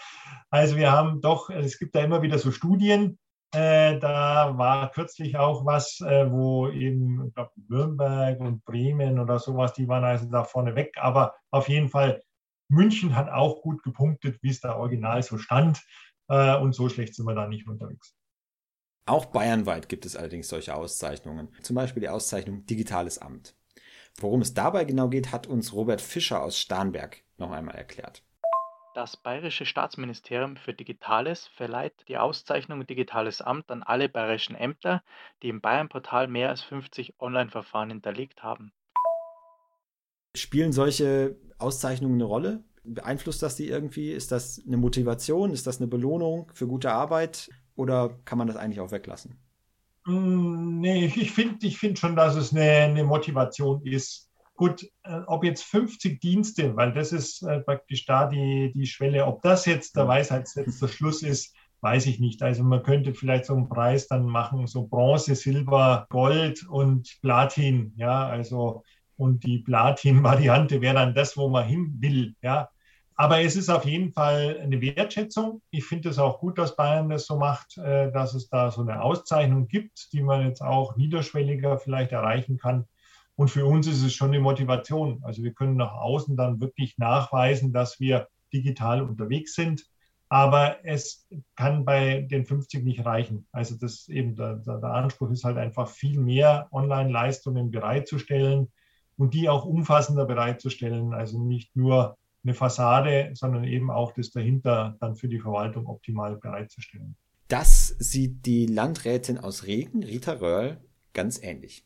Also 0.50 0.76
wir 0.76 0.92
haben 0.92 1.20
doch, 1.20 1.50
es 1.50 1.78
gibt 1.78 1.94
da 1.94 2.00
immer 2.00 2.23
wieder 2.23 2.38
so 2.38 2.50
Studien. 2.50 3.18
Äh, 3.54 3.99
da 3.99 4.58
war 4.58 4.90
kürzlich 4.90 5.38
auch 5.38 5.64
was, 5.64 6.00
äh, 6.00 6.30
wo 6.30 6.68
eben, 6.68 7.28
ich 7.28 7.35
glaube, 7.35 7.52
Nürnberg 7.68 8.40
und 8.40 8.64
Bremen 8.64 9.18
oder 9.18 9.38
sowas, 9.38 9.73
die 9.73 9.88
waren 9.88 10.04
also 10.04 10.26
da 10.26 10.44
vorne 10.44 10.75
weg. 10.75 10.97
Aber 10.99 11.35
auf 11.50 11.68
jeden 11.68 11.88
Fall, 11.88 12.23
München 12.70 13.16
hat 13.16 13.30
auch 13.30 13.62
gut 13.62 13.82
gepunktet, 13.82 14.38
wie 14.42 14.50
es 14.50 14.61
da 14.61 14.76
original 14.76 15.23
so 15.23 15.38
stand. 15.38 15.82
Äh, 16.28 16.58
und 16.58 16.75
so 16.75 16.88
schlecht 16.90 17.14
sind 17.14 17.26
wir 17.26 17.35
da 17.35 17.49
nicht 17.49 17.66
unterwegs. 17.66 18.14
Auch 19.06 19.25
bayernweit 19.26 19.88
gibt 19.88 20.04
es 20.04 20.16
allerdings 20.16 20.49
solche 20.49 20.75
Auszeichnungen. 20.75 21.49
Zum 21.62 21.75
Beispiel 21.75 22.02
die 22.02 22.11
Auszeichnung 22.11 22.66
Digitales 22.66 23.18
Amt. 23.18 23.56
Worum 24.20 24.40
es 24.40 24.52
dabei 24.52 24.84
genau 24.84 25.08
geht, 25.08 25.30
hat 25.30 25.46
uns 25.46 25.72
Robert 25.72 26.00
Fischer 26.00 26.42
aus 26.42 26.58
Starnberg 26.58 27.22
noch 27.37 27.52
einmal 27.52 27.76
erklärt. 27.76 28.25
Das 28.94 29.16
Bayerische 29.16 29.64
Staatsministerium 29.64 30.56
für 30.56 30.75
Digitales 30.75 31.46
verleiht 31.46 31.94
die 32.08 32.18
Auszeichnung 32.18 32.84
Digitales 32.84 33.40
Amt 33.40 33.70
an 33.70 33.84
alle 33.84 34.08
bayerischen 34.08 34.56
Ämter, 34.56 35.04
die 35.42 35.50
im 35.50 35.60
Bayern-Portal 35.60 36.26
mehr 36.26 36.48
als 36.48 36.62
50 36.62 37.20
Online-Verfahren 37.20 37.90
hinterlegt 37.90 38.42
haben. 38.42 38.72
Spielen 40.34 40.72
solche 40.72 41.37
Auszeichnungen 41.58 42.16
eine 42.16 42.25
Rolle? 42.25 42.64
Beeinflusst 42.82 43.42
das 43.42 43.54
die 43.54 43.68
irgendwie? 43.68 44.10
Ist 44.10 44.32
das 44.32 44.60
eine 44.66 44.78
Motivation? 44.78 45.52
Ist 45.52 45.68
das 45.68 45.78
eine 45.78 45.87
Belohnung 45.87 46.50
für 46.54 46.66
gute 46.66 46.90
Arbeit? 46.90 47.50
Oder 47.76 48.18
kann 48.25 48.38
man 48.38 48.48
das 48.48 48.56
eigentlich 48.56 48.80
auch 48.80 48.90
weglassen? 48.90 49.38
Mm, 50.09 50.81
nee, 50.81 51.07
ich 51.07 51.33
finde 51.33 51.67
ich 51.67 51.79
find 51.79 51.99
schon, 51.99 52.17
dass 52.17 52.35
es 52.35 52.53
eine, 52.53 52.62
eine 52.62 53.05
Motivation 53.05 53.85
ist. 53.85 54.31
Gut, 54.55 54.85
äh, 55.05 55.21
ob 55.27 55.45
jetzt 55.45 55.65
50 55.65 56.21
Dienste, 56.21 56.75
weil 56.77 56.93
das 56.93 57.12
ist 57.12 57.43
äh, 57.43 57.61
praktisch 57.61 58.07
da 58.07 58.27
die, 58.27 58.73
die 58.75 58.87
Schwelle, 58.87 59.27
ob 59.27 59.43
das 59.43 59.67
jetzt 59.67 59.97
der 59.97 60.09
Weisheitsletzter 60.09 60.88
Schluss 60.88 61.23
ist, 61.23 61.55
weiß 61.83 62.07
ich 62.07 62.21
nicht. 62.21 62.43
Also 62.43 62.65
man 62.65 62.83
könnte 62.83 63.15
vielleicht 63.15 63.45
so 63.45 63.55
einen 63.55 63.69
Preis 63.69 64.09
dann 64.09 64.25
machen, 64.25 64.67
so 64.67 64.87
Bronze, 64.87 65.35
Silber, 65.35 66.07
Gold 66.09 66.67
und 66.69 67.19
Platin, 67.21 67.93
ja, 67.97 68.27
also 68.27 68.83
und 69.17 69.45
die 69.45 69.59
Platin-Variante 69.59 70.81
wäre 70.81 70.95
dann 70.95 71.15
das, 71.15 71.37
wo 71.37 71.49
man 71.49 71.67
hin 71.67 71.97
will, 71.99 72.35
ja. 72.43 72.71
Aber 73.20 73.40
es 73.40 73.56
ist 73.56 73.68
auf 73.68 73.84
jeden 73.84 74.12
Fall 74.12 74.60
eine 74.62 74.80
Wertschätzung. 74.80 75.60
Ich 75.70 75.84
finde 75.84 76.08
es 76.08 76.20
auch 76.20 76.38
gut, 76.38 76.56
dass 76.56 76.76
Bayern 76.76 77.08
das 77.08 77.26
so 77.26 77.37
macht, 77.37 77.76
äh, 77.76 78.12
dass 78.12 78.32
es 78.32 78.48
da 78.48 78.70
so 78.70 78.80
eine 78.80 79.02
Auszeichnung 79.02 79.66
gibt, 79.66 80.12
die 80.12 80.22
man 80.22 80.46
jetzt 80.46 80.62
auch 80.62 80.96
niederschwelliger 80.96 81.78
vielleicht 81.78 82.12
erreichen 82.12 82.58
kann. 82.58 82.87
Und 83.34 83.48
für 83.48 83.66
uns 83.66 83.88
ist 83.88 84.04
es 84.04 84.14
schon 84.14 84.28
eine 84.28 84.38
Motivation. 84.38 85.20
Also 85.25 85.42
wir 85.42 85.52
können 85.52 85.75
nach 85.75 85.94
außen 85.94 86.37
dann 86.37 86.60
wirklich 86.60 86.96
nachweisen, 86.96 87.72
dass 87.72 87.98
wir 87.98 88.28
digital 88.52 89.02
unterwegs 89.02 89.56
sind. 89.56 89.84
Aber 90.28 90.76
es 90.84 91.26
kann 91.56 91.84
bei 91.84 92.20
den 92.20 92.46
50 92.46 92.84
nicht 92.84 93.04
reichen. 93.04 93.48
Also 93.50 93.75
das 93.75 94.08
eben 94.08 94.37
der, 94.37 94.58
der 94.58 94.94
Anspruch 94.94 95.30
ist 95.32 95.42
halt 95.42 95.56
einfach 95.56 95.88
viel 95.88 96.20
mehr 96.20 96.68
Online-Leistungen 96.70 97.72
bereitzustellen 97.72 98.70
und 99.16 99.34
die 99.34 99.48
auch 99.48 99.64
umfassender 99.64 100.25
bereitzustellen. 100.25 101.14
Also 101.14 101.42
nicht 101.42 101.75
nur 101.75 102.16
eine 102.45 102.54
Fassade, 102.54 103.30
sondern 103.35 103.64
eben 103.64 103.90
auch 103.90 104.12
das 104.12 104.30
dahinter 104.30 104.97
dann 105.00 105.16
für 105.16 105.28
die 105.28 105.40
Verwaltung 105.40 105.87
optimal 105.87 106.37
bereitzustellen. 106.37 107.16
Das 107.49 107.88
sieht 107.99 108.45
die 108.47 108.66
Landrätin 108.66 109.38
aus 109.38 109.66
Regen, 109.66 110.04
Rita 110.04 110.33
Röhrl, 110.33 110.78
ganz 111.14 111.42
ähnlich. 111.42 111.85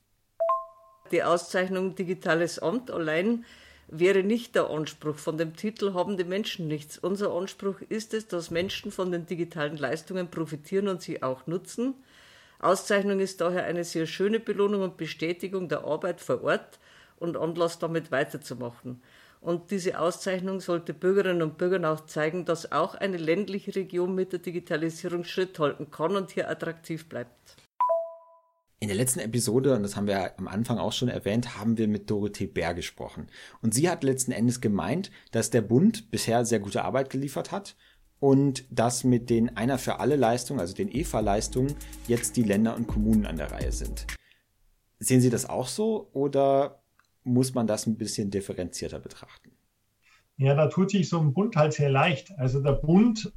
Die 1.12 1.22
Auszeichnung 1.22 1.94
Digitales 1.94 2.58
Amt 2.58 2.90
allein 2.90 3.44
wäre 3.86 4.22
nicht 4.22 4.54
der 4.54 4.70
Anspruch. 4.70 5.16
Von 5.16 5.36
dem 5.36 5.54
Titel 5.54 5.92
haben 5.94 6.16
die 6.16 6.24
Menschen 6.24 6.66
nichts. 6.66 6.98
Unser 6.98 7.32
Anspruch 7.34 7.80
ist 7.88 8.14
es, 8.14 8.26
dass 8.26 8.50
Menschen 8.50 8.90
von 8.90 9.12
den 9.12 9.26
digitalen 9.26 9.76
Leistungen 9.76 10.30
profitieren 10.30 10.88
und 10.88 11.02
sie 11.02 11.22
auch 11.22 11.46
nutzen. 11.46 11.94
Auszeichnung 12.58 13.20
ist 13.20 13.40
daher 13.40 13.64
eine 13.64 13.84
sehr 13.84 14.06
schöne 14.06 14.40
Belohnung 14.40 14.82
und 14.82 14.96
Bestätigung 14.96 15.68
der 15.68 15.84
Arbeit 15.84 16.20
vor 16.20 16.42
Ort 16.42 16.78
und 17.18 17.36
Anlass, 17.36 17.78
damit 17.78 18.10
weiterzumachen. 18.10 19.02
Und 19.42 19.72
diese 19.72 19.98
Auszeichnung 19.98 20.60
sollte 20.60 20.94
Bürgerinnen 20.94 21.42
und 21.42 21.58
Bürgern 21.58 21.84
auch 21.84 22.06
zeigen, 22.06 22.44
dass 22.44 22.70
auch 22.70 22.94
eine 22.94 23.16
ländliche 23.16 23.74
Region 23.74 24.14
mit 24.14 24.32
der 24.32 24.38
Digitalisierung 24.38 25.24
Schritt 25.24 25.58
halten 25.58 25.90
kann 25.90 26.14
und 26.14 26.30
hier 26.30 26.48
attraktiv 26.48 27.08
bleibt. 27.08 27.56
In 28.78 28.86
der 28.86 28.96
letzten 28.96 29.18
Episode, 29.18 29.74
und 29.74 29.82
das 29.82 29.96
haben 29.96 30.06
wir 30.06 30.38
am 30.38 30.46
Anfang 30.46 30.78
auch 30.78 30.92
schon 30.92 31.08
erwähnt, 31.08 31.58
haben 31.58 31.76
wir 31.76 31.88
mit 31.88 32.08
Dorothee 32.08 32.46
Bär 32.46 32.72
gesprochen. 32.72 33.26
Und 33.60 33.74
sie 33.74 33.90
hat 33.90 34.04
letzten 34.04 34.30
Endes 34.30 34.60
gemeint, 34.60 35.10
dass 35.32 35.50
der 35.50 35.62
Bund 35.62 36.12
bisher 36.12 36.44
sehr 36.44 36.60
gute 36.60 36.84
Arbeit 36.84 37.10
geliefert 37.10 37.50
hat 37.50 37.74
und 38.20 38.64
dass 38.70 39.02
mit 39.02 39.28
den 39.28 39.56
Einer 39.56 39.78
für 39.78 39.98
alle 39.98 40.14
Leistungen, 40.14 40.60
also 40.60 40.74
den 40.74 40.88
EFA-Leistungen, 40.88 41.74
jetzt 42.06 42.36
die 42.36 42.44
Länder 42.44 42.76
und 42.76 42.86
Kommunen 42.86 43.26
an 43.26 43.38
der 43.38 43.50
Reihe 43.50 43.72
sind. 43.72 44.06
Sehen 45.00 45.20
Sie 45.20 45.30
das 45.30 45.48
auch 45.48 45.66
so 45.66 46.10
oder 46.12 46.81
muss 47.24 47.54
man 47.54 47.66
das 47.66 47.86
ein 47.86 47.96
bisschen 47.96 48.30
differenzierter 48.30 48.98
betrachten. 48.98 49.50
Ja, 50.38 50.54
da 50.54 50.66
tut 50.68 50.90
sich 50.90 51.08
so 51.08 51.20
ein 51.20 51.34
Bund 51.34 51.56
halt 51.56 51.72
sehr 51.72 51.90
leicht. 51.90 52.36
Also 52.38 52.60
der 52.60 52.72
Bund 52.72 53.32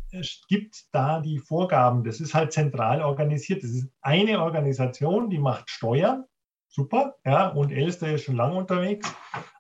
gibt 0.48 0.86
da 0.92 1.20
die 1.20 1.40
Vorgaben. 1.40 2.04
Das 2.04 2.20
ist 2.20 2.34
halt 2.34 2.54
zentral 2.54 3.02
organisiert. 3.02 3.64
Das 3.64 3.72
ist 3.72 3.90
eine 4.02 4.42
Organisation, 4.42 5.30
die 5.30 5.38
macht 5.38 5.70
Steuern. 5.70 6.24
Super, 6.68 7.16
ja, 7.26 7.50
und 7.50 7.72
Elster 7.72 8.12
ist 8.12 8.24
schon 8.24 8.36
lange 8.36 8.56
unterwegs. 8.56 9.14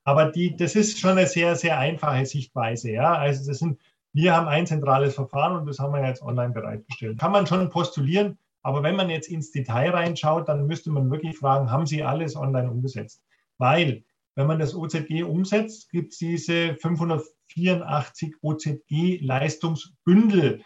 Aber 0.03 0.31
die, 0.31 0.55
das 0.55 0.75
ist 0.75 0.99
schon 0.99 1.11
eine 1.11 1.27
sehr, 1.27 1.55
sehr 1.55 1.77
einfache 1.77 2.25
Sichtweise. 2.25 2.91
Ja, 2.91 3.13
also 3.13 3.47
das 3.47 3.59
sind, 3.59 3.79
wir 4.11 4.35
haben 4.35 4.47
ein 4.47 4.65
zentrales 4.65 5.15
Verfahren 5.15 5.57
und 5.57 5.65
das 5.65 5.79
haben 5.79 5.93
wir 5.93 6.05
jetzt 6.05 6.21
online 6.21 6.53
bereitgestellt. 6.53 7.19
Kann 7.19 7.31
man 7.31 7.47
schon 7.47 7.69
postulieren, 7.69 8.37
aber 8.63 8.81
wenn 8.81 8.95
man 8.95 9.09
jetzt 9.09 9.29
ins 9.29 9.51
Detail 9.51 9.91
reinschaut, 9.91 10.49
dann 10.49 10.67
müsste 10.67 10.89
man 10.91 11.11
wirklich 11.11 11.37
fragen, 11.37 11.69
haben 11.69 11.85
Sie 11.85 12.03
alles 12.03 12.35
online 12.35 12.71
umgesetzt? 12.71 13.21
Weil 13.57 14.03
wenn 14.35 14.47
man 14.47 14.59
das 14.59 14.75
OZG 14.75 15.23
umsetzt, 15.23 15.89
gibt 15.89 16.11
es 16.11 16.19
diese 16.19 16.75
584 16.75 18.35
OZG-Leistungsbündel. 18.41 20.61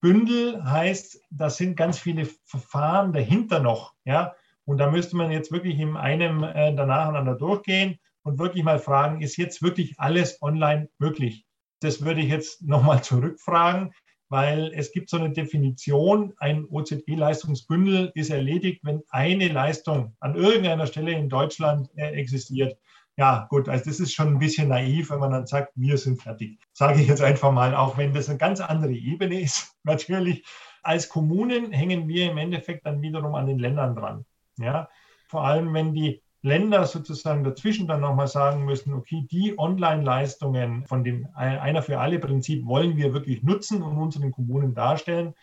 Bündel 0.00 0.64
heißt, 0.64 1.20
da 1.30 1.48
sind 1.48 1.76
ganz 1.76 2.00
viele 2.00 2.26
Verfahren 2.44 3.12
dahinter 3.12 3.60
noch. 3.60 3.94
Ja? 4.04 4.34
Und 4.64 4.78
da 4.78 4.90
müsste 4.90 5.14
man 5.16 5.30
jetzt 5.30 5.52
wirklich 5.52 5.78
in 5.78 5.96
einem 5.96 6.42
äh, 6.42 6.74
danach 6.74 7.06
einander 7.08 7.36
durchgehen 7.36 8.00
und 8.24 8.40
wirklich 8.40 8.64
mal 8.64 8.80
fragen, 8.80 9.22
ist 9.22 9.36
jetzt 9.36 9.62
wirklich 9.62 9.94
alles 9.98 10.42
online 10.42 10.88
möglich? 10.98 11.46
Das 11.80 12.04
würde 12.04 12.20
ich 12.20 12.28
jetzt 12.28 12.62
nochmal 12.62 13.04
zurückfragen, 13.04 13.94
weil 14.28 14.72
es 14.74 14.90
gibt 14.90 15.08
so 15.10 15.18
eine 15.18 15.30
Definition, 15.30 16.32
ein 16.38 16.64
OZG-Leistungsbündel 16.64 18.10
ist 18.14 18.30
erledigt, 18.30 18.80
wenn 18.82 19.02
eine 19.10 19.46
Leistung 19.48 20.16
an 20.18 20.34
irgendeiner 20.34 20.88
Stelle 20.88 21.12
in 21.12 21.28
Deutschland 21.28 21.88
äh, 21.94 22.10
existiert 22.10 22.76
ja, 23.16 23.46
gut, 23.50 23.68
also 23.68 23.84
das 23.84 24.00
ist 24.00 24.14
schon 24.14 24.28
ein 24.28 24.38
bisschen 24.38 24.68
naiv, 24.68 25.10
wenn 25.10 25.20
man 25.20 25.32
dann 25.32 25.46
sagt, 25.46 25.72
wir 25.74 25.98
sind 25.98 26.22
fertig. 26.22 26.58
Sage 26.72 27.00
ich 27.00 27.08
jetzt 27.08 27.22
einfach 27.22 27.52
mal, 27.52 27.74
auch 27.74 27.98
wenn 27.98 28.14
das 28.14 28.28
eine 28.28 28.38
ganz 28.38 28.60
andere 28.60 28.92
Ebene 28.92 29.40
ist. 29.40 29.76
Natürlich, 29.84 30.44
als 30.82 31.08
Kommunen 31.08 31.72
hängen 31.72 32.08
wir 32.08 32.30
im 32.30 32.38
Endeffekt 32.38 32.86
dann 32.86 33.02
wiederum 33.02 33.34
an 33.34 33.46
den 33.46 33.58
Ländern 33.58 33.94
dran. 33.94 34.24
Ja, 34.56 34.88
vor 35.28 35.44
allem, 35.44 35.74
wenn 35.74 35.94
die 35.94 36.22
Länder 36.42 36.86
sozusagen 36.86 37.44
dazwischen 37.44 37.86
dann 37.86 38.00
nochmal 38.00 38.26
sagen 38.26 38.64
müssen, 38.64 38.94
okay, 38.94 39.26
die 39.30 39.56
Online-Leistungen 39.58 40.86
von 40.86 41.04
dem 41.04 41.28
Einer 41.34 41.82
für 41.82 42.00
alle 42.00 42.18
Prinzip 42.18 42.66
wollen 42.66 42.96
wir 42.96 43.14
wirklich 43.14 43.42
nutzen 43.42 43.82
und 43.82 43.96
unseren 43.96 44.32
Kommunen 44.32 44.74
darstellen, 44.74 45.34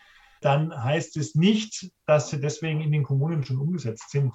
dann 0.42 0.72
heißt 0.84 1.16
es 1.16 1.34
nicht, 1.34 1.90
dass 2.06 2.30
sie 2.30 2.40
deswegen 2.40 2.80
in 2.80 2.92
den 2.92 3.02
Kommunen 3.02 3.44
schon 3.44 3.58
umgesetzt 3.58 4.10
sind. 4.10 4.32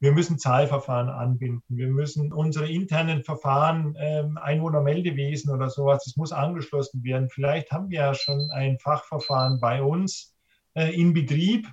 Wir 0.00 0.12
müssen 0.12 0.38
Zahlverfahren 0.38 1.10
anbinden. 1.10 1.62
Wir 1.68 1.88
müssen 1.88 2.32
unsere 2.32 2.70
internen 2.70 3.22
Verfahren, 3.22 3.94
ähm, 3.98 4.38
Einwohnermeldewesen 4.38 5.54
oder 5.54 5.68
sowas, 5.68 6.04
das 6.04 6.16
muss 6.16 6.32
angeschlossen 6.32 7.04
werden. 7.04 7.28
Vielleicht 7.28 7.70
haben 7.70 7.90
wir 7.90 7.98
ja 7.98 8.14
schon 8.14 8.50
ein 8.50 8.78
Fachverfahren 8.78 9.60
bei 9.60 9.82
uns 9.82 10.34
äh, 10.72 10.98
in 10.98 11.12
Betrieb, 11.12 11.70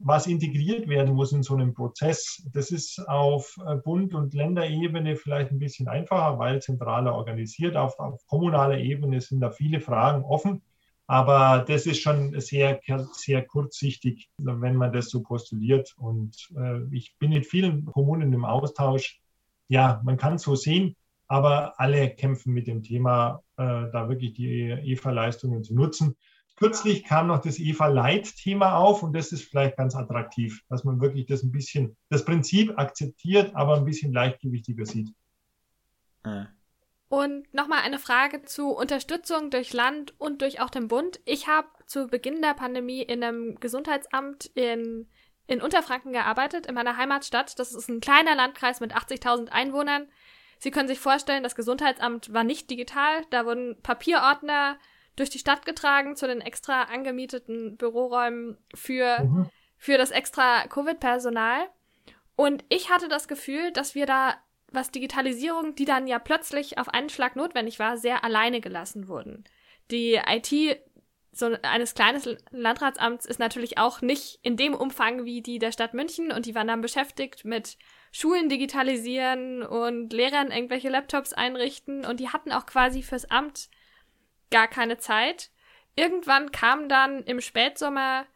was 0.00 0.26
integriert 0.26 0.88
werden 0.88 1.14
muss 1.14 1.30
in 1.30 1.44
so 1.44 1.54
einem 1.54 1.74
Prozess. 1.74 2.42
Das 2.52 2.72
ist 2.72 2.98
auf 3.06 3.56
äh, 3.64 3.76
Bund- 3.76 4.14
und 4.14 4.34
Länderebene 4.34 5.14
vielleicht 5.14 5.52
ein 5.52 5.60
bisschen 5.60 5.86
einfacher, 5.86 6.36
weil 6.40 6.60
zentraler 6.60 7.14
organisiert. 7.14 7.76
Auf, 7.76 7.96
auf 8.00 8.26
kommunaler 8.26 8.78
Ebene 8.78 9.20
sind 9.20 9.40
da 9.40 9.50
viele 9.52 9.80
Fragen 9.80 10.24
offen. 10.24 10.60
Aber 11.06 11.64
das 11.66 11.86
ist 11.86 12.00
schon 12.00 12.38
sehr, 12.40 12.80
sehr 13.12 13.44
kurzsichtig, 13.44 14.30
wenn 14.38 14.76
man 14.76 14.92
das 14.92 15.10
so 15.10 15.22
postuliert. 15.22 15.94
Und 15.98 16.48
äh, 16.56 16.82
ich 16.92 17.16
bin 17.18 17.30
mit 17.30 17.46
vielen 17.46 17.84
Kommunen 17.86 18.32
im 18.32 18.44
Austausch. 18.44 19.20
Ja, 19.68 20.00
man 20.04 20.16
kann 20.16 20.34
es 20.34 20.42
so 20.42 20.54
sehen, 20.54 20.96
aber 21.26 21.78
alle 21.78 22.10
kämpfen 22.10 22.54
mit 22.54 22.66
dem 22.66 22.82
Thema, 22.82 23.42
äh, 23.56 23.64
da 23.64 24.08
wirklich 24.08 24.34
die 24.34 24.70
EVA-Leistungen 24.70 25.62
zu 25.62 25.74
nutzen. 25.74 26.16
Kürzlich 26.56 27.04
kam 27.04 27.26
noch 27.26 27.40
das 27.40 27.58
EVA-Light-Thema 27.58 28.76
auf 28.76 29.02
und 29.02 29.12
das 29.12 29.32
ist 29.32 29.44
vielleicht 29.44 29.76
ganz 29.76 29.96
attraktiv, 29.96 30.62
dass 30.68 30.84
man 30.84 31.00
wirklich 31.00 31.26
das 31.26 31.42
ein 31.42 31.50
bisschen, 31.50 31.96
das 32.10 32.24
Prinzip 32.24 32.78
akzeptiert, 32.78 33.54
aber 33.56 33.76
ein 33.76 33.84
bisschen 33.84 34.12
leichtgewichtiger 34.12 34.86
sieht. 34.86 35.12
Und 37.14 37.54
nochmal 37.54 37.82
eine 37.82 38.00
Frage 38.00 38.42
zu 38.42 38.70
Unterstützung 38.70 39.50
durch 39.50 39.72
Land 39.72 40.18
und 40.18 40.42
durch 40.42 40.60
auch 40.60 40.70
den 40.70 40.88
Bund. 40.88 41.20
Ich 41.24 41.46
habe 41.46 41.68
zu 41.86 42.08
Beginn 42.08 42.42
der 42.42 42.54
Pandemie 42.54 43.02
in 43.02 43.22
einem 43.22 43.54
Gesundheitsamt 43.60 44.46
in, 44.56 45.08
in 45.46 45.62
Unterfranken 45.62 46.12
gearbeitet, 46.12 46.66
in 46.66 46.74
meiner 46.74 46.96
Heimatstadt. 46.96 47.56
Das 47.60 47.72
ist 47.72 47.88
ein 47.88 48.00
kleiner 48.00 48.34
Landkreis 48.34 48.80
mit 48.80 48.96
80.000 48.96 49.50
Einwohnern. 49.50 50.08
Sie 50.58 50.72
können 50.72 50.88
sich 50.88 50.98
vorstellen, 50.98 51.44
das 51.44 51.54
Gesundheitsamt 51.54 52.32
war 52.32 52.42
nicht 52.42 52.68
digital. 52.68 53.24
Da 53.30 53.46
wurden 53.46 53.80
Papierordner 53.80 54.76
durch 55.14 55.30
die 55.30 55.38
Stadt 55.38 55.64
getragen 55.64 56.16
zu 56.16 56.26
den 56.26 56.40
extra 56.40 56.82
angemieteten 56.82 57.76
Büroräumen 57.76 58.58
für, 58.74 59.20
mhm. 59.20 59.50
für 59.76 59.98
das 59.98 60.10
extra 60.10 60.66
Covid-Personal. 60.66 61.68
Und 62.34 62.64
ich 62.70 62.90
hatte 62.90 63.08
das 63.08 63.28
Gefühl, 63.28 63.70
dass 63.70 63.94
wir 63.94 64.06
da, 64.06 64.34
was 64.74 64.90
Digitalisierung, 64.90 65.74
die 65.74 65.84
dann 65.84 66.06
ja 66.06 66.18
plötzlich 66.18 66.78
auf 66.78 66.88
einen 66.88 67.08
Schlag 67.08 67.36
notwendig 67.36 67.78
war, 67.78 67.96
sehr 67.96 68.24
alleine 68.24 68.60
gelassen 68.60 69.08
wurden. 69.08 69.44
Die 69.90 70.14
IT 70.14 70.80
so 71.36 71.56
eines 71.62 71.94
kleinen 71.94 72.22
Landratsamts 72.50 73.26
ist 73.26 73.40
natürlich 73.40 73.78
auch 73.78 74.00
nicht 74.00 74.38
in 74.42 74.56
dem 74.56 74.74
Umfang 74.74 75.24
wie 75.24 75.42
die 75.42 75.58
der 75.58 75.72
Stadt 75.72 75.94
München 75.94 76.30
und 76.30 76.46
die 76.46 76.54
waren 76.54 76.68
dann 76.68 76.80
beschäftigt 76.80 77.44
mit 77.44 77.76
Schulen 78.12 78.48
digitalisieren 78.48 79.62
und 79.62 80.12
Lehrern 80.12 80.52
irgendwelche 80.52 80.88
Laptops 80.88 81.32
einrichten 81.32 82.04
und 82.04 82.20
die 82.20 82.28
hatten 82.28 82.52
auch 82.52 82.66
quasi 82.66 83.02
fürs 83.02 83.30
Amt 83.30 83.68
gar 84.50 84.68
keine 84.68 84.98
Zeit. 84.98 85.50
Irgendwann 85.96 86.52
kam 86.52 86.88
dann 86.88 87.24
im 87.24 87.40
Spätsommer 87.40 88.26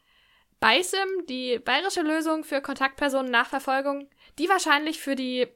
BISIM, 0.60 1.26
die 1.28 1.60
bayerische 1.60 2.02
Lösung 2.02 2.42
für 2.42 2.60
Kontaktpersonennachverfolgung, 2.60 4.10
die 4.38 4.48
wahrscheinlich 4.48 5.00
für 5.00 5.14
die 5.14 5.46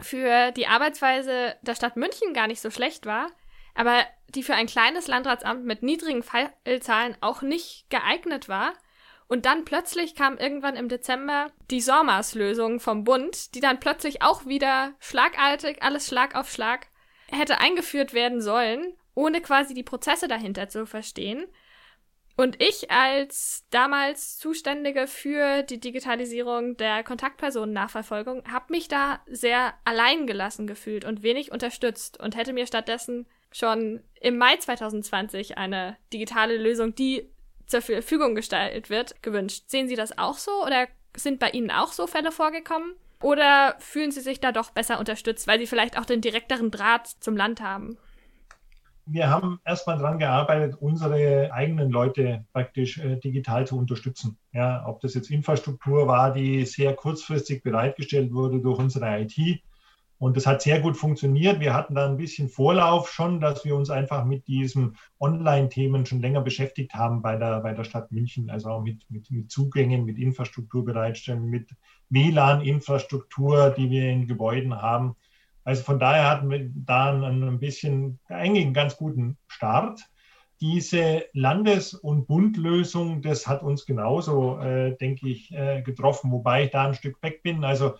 für 0.00 0.52
die 0.52 0.66
Arbeitsweise 0.66 1.56
der 1.62 1.74
Stadt 1.74 1.96
München 1.96 2.34
gar 2.34 2.46
nicht 2.46 2.60
so 2.60 2.70
schlecht 2.70 3.06
war, 3.06 3.28
aber 3.74 4.04
die 4.34 4.42
für 4.42 4.54
ein 4.54 4.66
kleines 4.66 5.06
Landratsamt 5.06 5.64
mit 5.64 5.82
niedrigen 5.82 6.22
Fallzahlen 6.22 7.16
auch 7.20 7.42
nicht 7.42 7.88
geeignet 7.90 8.48
war. 8.48 8.72
Und 9.28 9.46
dann 9.46 9.64
plötzlich 9.64 10.14
kam 10.14 10.36
irgendwann 10.36 10.76
im 10.76 10.88
Dezember 10.88 11.50
die 11.70 11.80
SORMAS-Lösung 11.80 12.80
vom 12.80 13.04
Bund, 13.04 13.54
die 13.54 13.60
dann 13.60 13.80
plötzlich 13.80 14.22
auch 14.22 14.46
wieder 14.46 14.92
schlagartig, 14.98 15.82
alles 15.82 16.06
Schlag 16.06 16.34
auf 16.34 16.50
Schlag, 16.50 16.88
hätte 17.30 17.58
eingeführt 17.58 18.12
werden 18.12 18.42
sollen 18.42 18.94
ohne 19.14 19.40
quasi 19.40 19.74
die 19.74 19.82
Prozesse 19.82 20.28
dahinter 20.28 20.68
zu 20.68 20.86
verstehen. 20.86 21.46
Und 22.36 22.62
ich 22.62 22.90
als 22.90 23.66
damals 23.70 24.38
Zuständige 24.38 25.06
für 25.06 25.62
die 25.62 25.80
Digitalisierung 25.80 26.76
der 26.76 27.02
Kontaktpersonennachverfolgung 27.02 28.50
habe 28.50 28.66
mich 28.70 28.88
da 28.88 29.20
sehr 29.26 29.74
allein 29.84 30.26
gelassen 30.26 30.66
gefühlt 30.66 31.04
und 31.04 31.22
wenig 31.22 31.52
unterstützt 31.52 32.18
und 32.18 32.36
hätte 32.36 32.52
mir 32.52 32.66
stattdessen 32.66 33.26
schon 33.50 34.02
im 34.20 34.38
Mai 34.38 34.56
2020 34.56 35.58
eine 35.58 35.96
digitale 36.12 36.56
Lösung, 36.56 36.94
die 36.94 37.28
zur 37.66 37.82
Verfügung 37.82 38.34
gestellt 38.34 38.88
wird, 38.88 39.22
gewünscht. 39.22 39.64
Sehen 39.66 39.88
Sie 39.88 39.96
das 39.96 40.16
auch 40.16 40.38
so 40.38 40.64
oder 40.64 40.88
sind 41.14 41.38
bei 41.38 41.50
Ihnen 41.50 41.70
auch 41.70 41.92
so 41.92 42.06
Fälle 42.06 42.32
vorgekommen? 42.32 42.94
Oder 43.20 43.76
fühlen 43.78 44.10
Sie 44.10 44.20
sich 44.20 44.40
da 44.40 44.52
doch 44.52 44.70
besser 44.70 44.98
unterstützt, 44.98 45.46
weil 45.46 45.58
Sie 45.58 45.66
vielleicht 45.66 45.98
auch 45.98 46.04
den 46.06 46.20
direkteren 46.20 46.70
Draht 46.70 47.06
zum 47.06 47.36
Land 47.36 47.60
haben? 47.60 47.98
Wir 49.06 49.28
haben 49.28 49.60
erstmal 49.64 49.98
daran 49.98 50.18
gearbeitet, 50.18 50.76
unsere 50.80 51.52
eigenen 51.52 51.90
Leute 51.90 52.44
praktisch 52.52 52.98
äh, 52.98 53.16
digital 53.16 53.66
zu 53.66 53.76
unterstützen. 53.76 54.38
Ja, 54.52 54.86
ob 54.86 55.00
das 55.00 55.14
jetzt 55.14 55.30
Infrastruktur 55.30 56.06
war, 56.06 56.32
die 56.32 56.64
sehr 56.64 56.94
kurzfristig 56.94 57.62
bereitgestellt 57.62 58.32
wurde 58.32 58.60
durch 58.60 58.78
unsere 58.78 59.20
IT. 59.20 59.62
Und 60.18 60.36
das 60.36 60.46
hat 60.46 60.62
sehr 60.62 60.78
gut 60.78 60.96
funktioniert. 60.96 61.58
Wir 61.58 61.74
hatten 61.74 61.96
da 61.96 62.06
ein 62.06 62.16
bisschen 62.16 62.48
Vorlauf 62.48 63.10
schon, 63.10 63.40
dass 63.40 63.64
wir 63.64 63.74
uns 63.74 63.90
einfach 63.90 64.24
mit 64.24 64.46
diesen 64.46 64.96
Online-Themen 65.18 66.06
schon 66.06 66.20
länger 66.20 66.42
beschäftigt 66.42 66.94
haben 66.94 67.22
bei 67.22 67.36
der, 67.36 67.58
bei 67.58 67.72
der 67.72 67.82
Stadt 67.82 68.12
München. 68.12 68.48
Also 68.48 68.70
auch 68.70 68.82
mit, 68.82 69.04
mit, 69.10 69.28
mit 69.32 69.50
Zugängen, 69.50 70.04
mit 70.04 70.18
Infrastruktur 70.18 70.84
bereitstellen, 70.84 71.50
mit 71.50 71.70
WLAN-Infrastruktur, 72.10 73.70
die 73.70 73.90
wir 73.90 74.10
in 74.10 74.28
Gebäuden 74.28 74.80
haben. 74.80 75.16
Also 75.64 75.82
von 75.82 75.98
daher 75.98 76.28
hatten 76.28 76.50
wir 76.50 76.70
da 76.74 77.12
ein 77.12 77.58
bisschen, 77.58 78.18
eigentlich 78.28 78.64
einen 78.64 78.74
ganz 78.74 78.96
guten 78.96 79.38
Start. 79.46 80.00
Diese 80.60 81.24
Landes- 81.32 81.94
und 81.94 82.26
Bundlösung, 82.26 83.22
das 83.22 83.46
hat 83.46 83.62
uns 83.62 83.84
genauso, 83.84 84.58
äh, 84.60 84.96
denke 84.96 85.28
ich, 85.28 85.52
äh, 85.52 85.82
getroffen, 85.82 86.30
wobei 86.30 86.64
ich 86.64 86.70
da 86.70 86.86
ein 86.86 86.94
Stück 86.94 87.22
weg 87.22 87.42
bin. 87.42 87.64
Also 87.64 87.94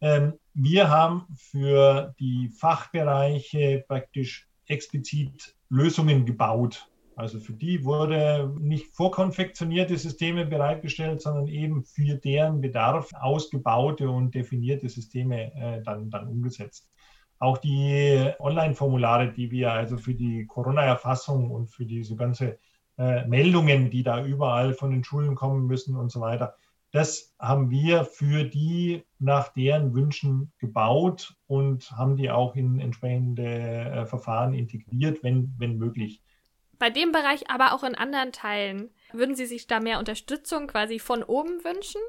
ähm, 0.00 0.34
wir 0.54 0.88
haben 0.88 1.26
für 1.34 2.14
die 2.18 2.48
Fachbereiche 2.48 3.84
praktisch 3.86 4.48
explizit 4.66 5.54
Lösungen 5.68 6.24
gebaut. 6.24 6.88
Also 7.16 7.40
für 7.40 7.54
die 7.54 7.82
wurde 7.82 8.52
nicht 8.60 8.94
vorkonfektionierte 8.94 9.96
Systeme 9.96 10.44
bereitgestellt, 10.44 11.22
sondern 11.22 11.48
eben 11.48 11.82
für 11.82 12.16
deren 12.16 12.60
Bedarf 12.60 13.10
ausgebaute 13.14 14.10
und 14.10 14.34
definierte 14.34 14.88
Systeme 14.88 15.54
äh, 15.54 15.82
dann, 15.82 16.10
dann 16.10 16.28
umgesetzt. 16.28 16.90
Auch 17.38 17.58
die 17.58 18.32
Online-Formulare, 18.38 19.32
die 19.32 19.50
wir 19.50 19.72
also 19.72 19.98
für 19.98 20.14
die 20.14 20.46
Corona-Erfassung 20.46 21.50
und 21.50 21.68
für 21.68 21.84
diese 21.84 22.16
ganze 22.16 22.58
äh, 22.98 23.26
Meldungen, 23.26 23.90
die 23.90 24.02
da 24.02 24.24
überall 24.24 24.72
von 24.72 24.90
den 24.90 25.04
Schulen 25.04 25.34
kommen 25.34 25.66
müssen 25.66 25.96
und 25.96 26.10
so 26.10 26.20
weiter, 26.20 26.56
das 26.92 27.34
haben 27.38 27.70
wir 27.70 28.04
für 28.04 28.44
die 28.44 29.04
nach 29.18 29.48
deren 29.52 29.94
Wünschen 29.94 30.52
gebaut 30.58 31.34
und 31.46 31.90
haben 31.90 32.16
die 32.16 32.30
auch 32.30 32.54
in 32.54 32.80
entsprechende 32.80 33.44
äh, 33.44 34.06
Verfahren 34.06 34.54
integriert, 34.54 35.22
wenn, 35.22 35.54
wenn 35.58 35.76
möglich. 35.76 36.22
Bei 36.78 36.90
dem 36.90 37.12
Bereich, 37.12 37.50
aber 37.50 37.74
auch 37.74 37.84
in 37.84 37.94
anderen 37.94 38.32
Teilen, 38.32 38.90
würden 39.12 39.34
Sie 39.34 39.46
sich 39.46 39.66
da 39.66 39.80
mehr 39.80 39.98
Unterstützung 39.98 40.68
quasi 40.68 40.98
von 40.98 41.22
oben 41.22 41.64
wünschen? 41.64 42.00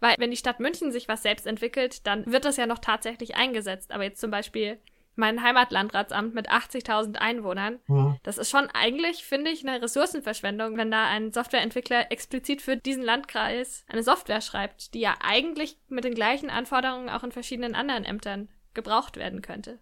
Weil 0.00 0.14
wenn 0.18 0.30
die 0.30 0.36
Stadt 0.36 0.60
München 0.60 0.92
sich 0.92 1.08
was 1.08 1.22
selbst 1.22 1.46
entwickelt, 1.46 2.06
dann 2.06 2.30
wird 2.30 2.44
das 2.44 2.56
ja 2.56 2.66
noch 2.66 2.78
tatsächlich 2.78 3.36
eingesetzt. 3.36 3.92
Aber 3.92 4.04
jetzt 4.04 4.20
zum 4.20 4.30
Beispiel 4.30 4.78
mein 5.18 5.42
Heimatlandratsamt 5.42 6.32
mit 6.34 6.48
80.000 6.48 7.16
Einwohnern, 7.16 7.80
mhm. 7.88 8.16
das 8.22 8.38
ist 8.38 8.50
schon 8.50 8.68
eigentlich, 8.72 9.24
finde 9.24 9.50
ich, 9.50 9.66
eine 9.66 9.82
Ressourcenverschwendung, 9.82 10.76
wenn 10.76 10.92
da 10.92 11.06
ein 11.08 11.32
Softwareentwickler 11.32 12.12
explizit 12.12 12.62
für 12.62 12.76
diesen 12.76 13.02
Landkreis 13.02 13.84
eine 13.88 14.04
Software 14.04 14.40
schreibt, 14.40 14.94
die 14.94 15.00
ja 15.00 15.16
eigentlich 15.20 15.76
mit 15.88 16.04
den 16.04 16.14
gleichen 16.14 16.50
Anforderungen 16.50 17.08
auch 17.08 17.24
in 17.24 17.32
verschiedenen 17.32 17.74
anderen 17.74 18.04
Ämtern 18.04 18.48
gebraucht 18.74 19.16
werden 19.16 19.42
könnte. 19.42 19.80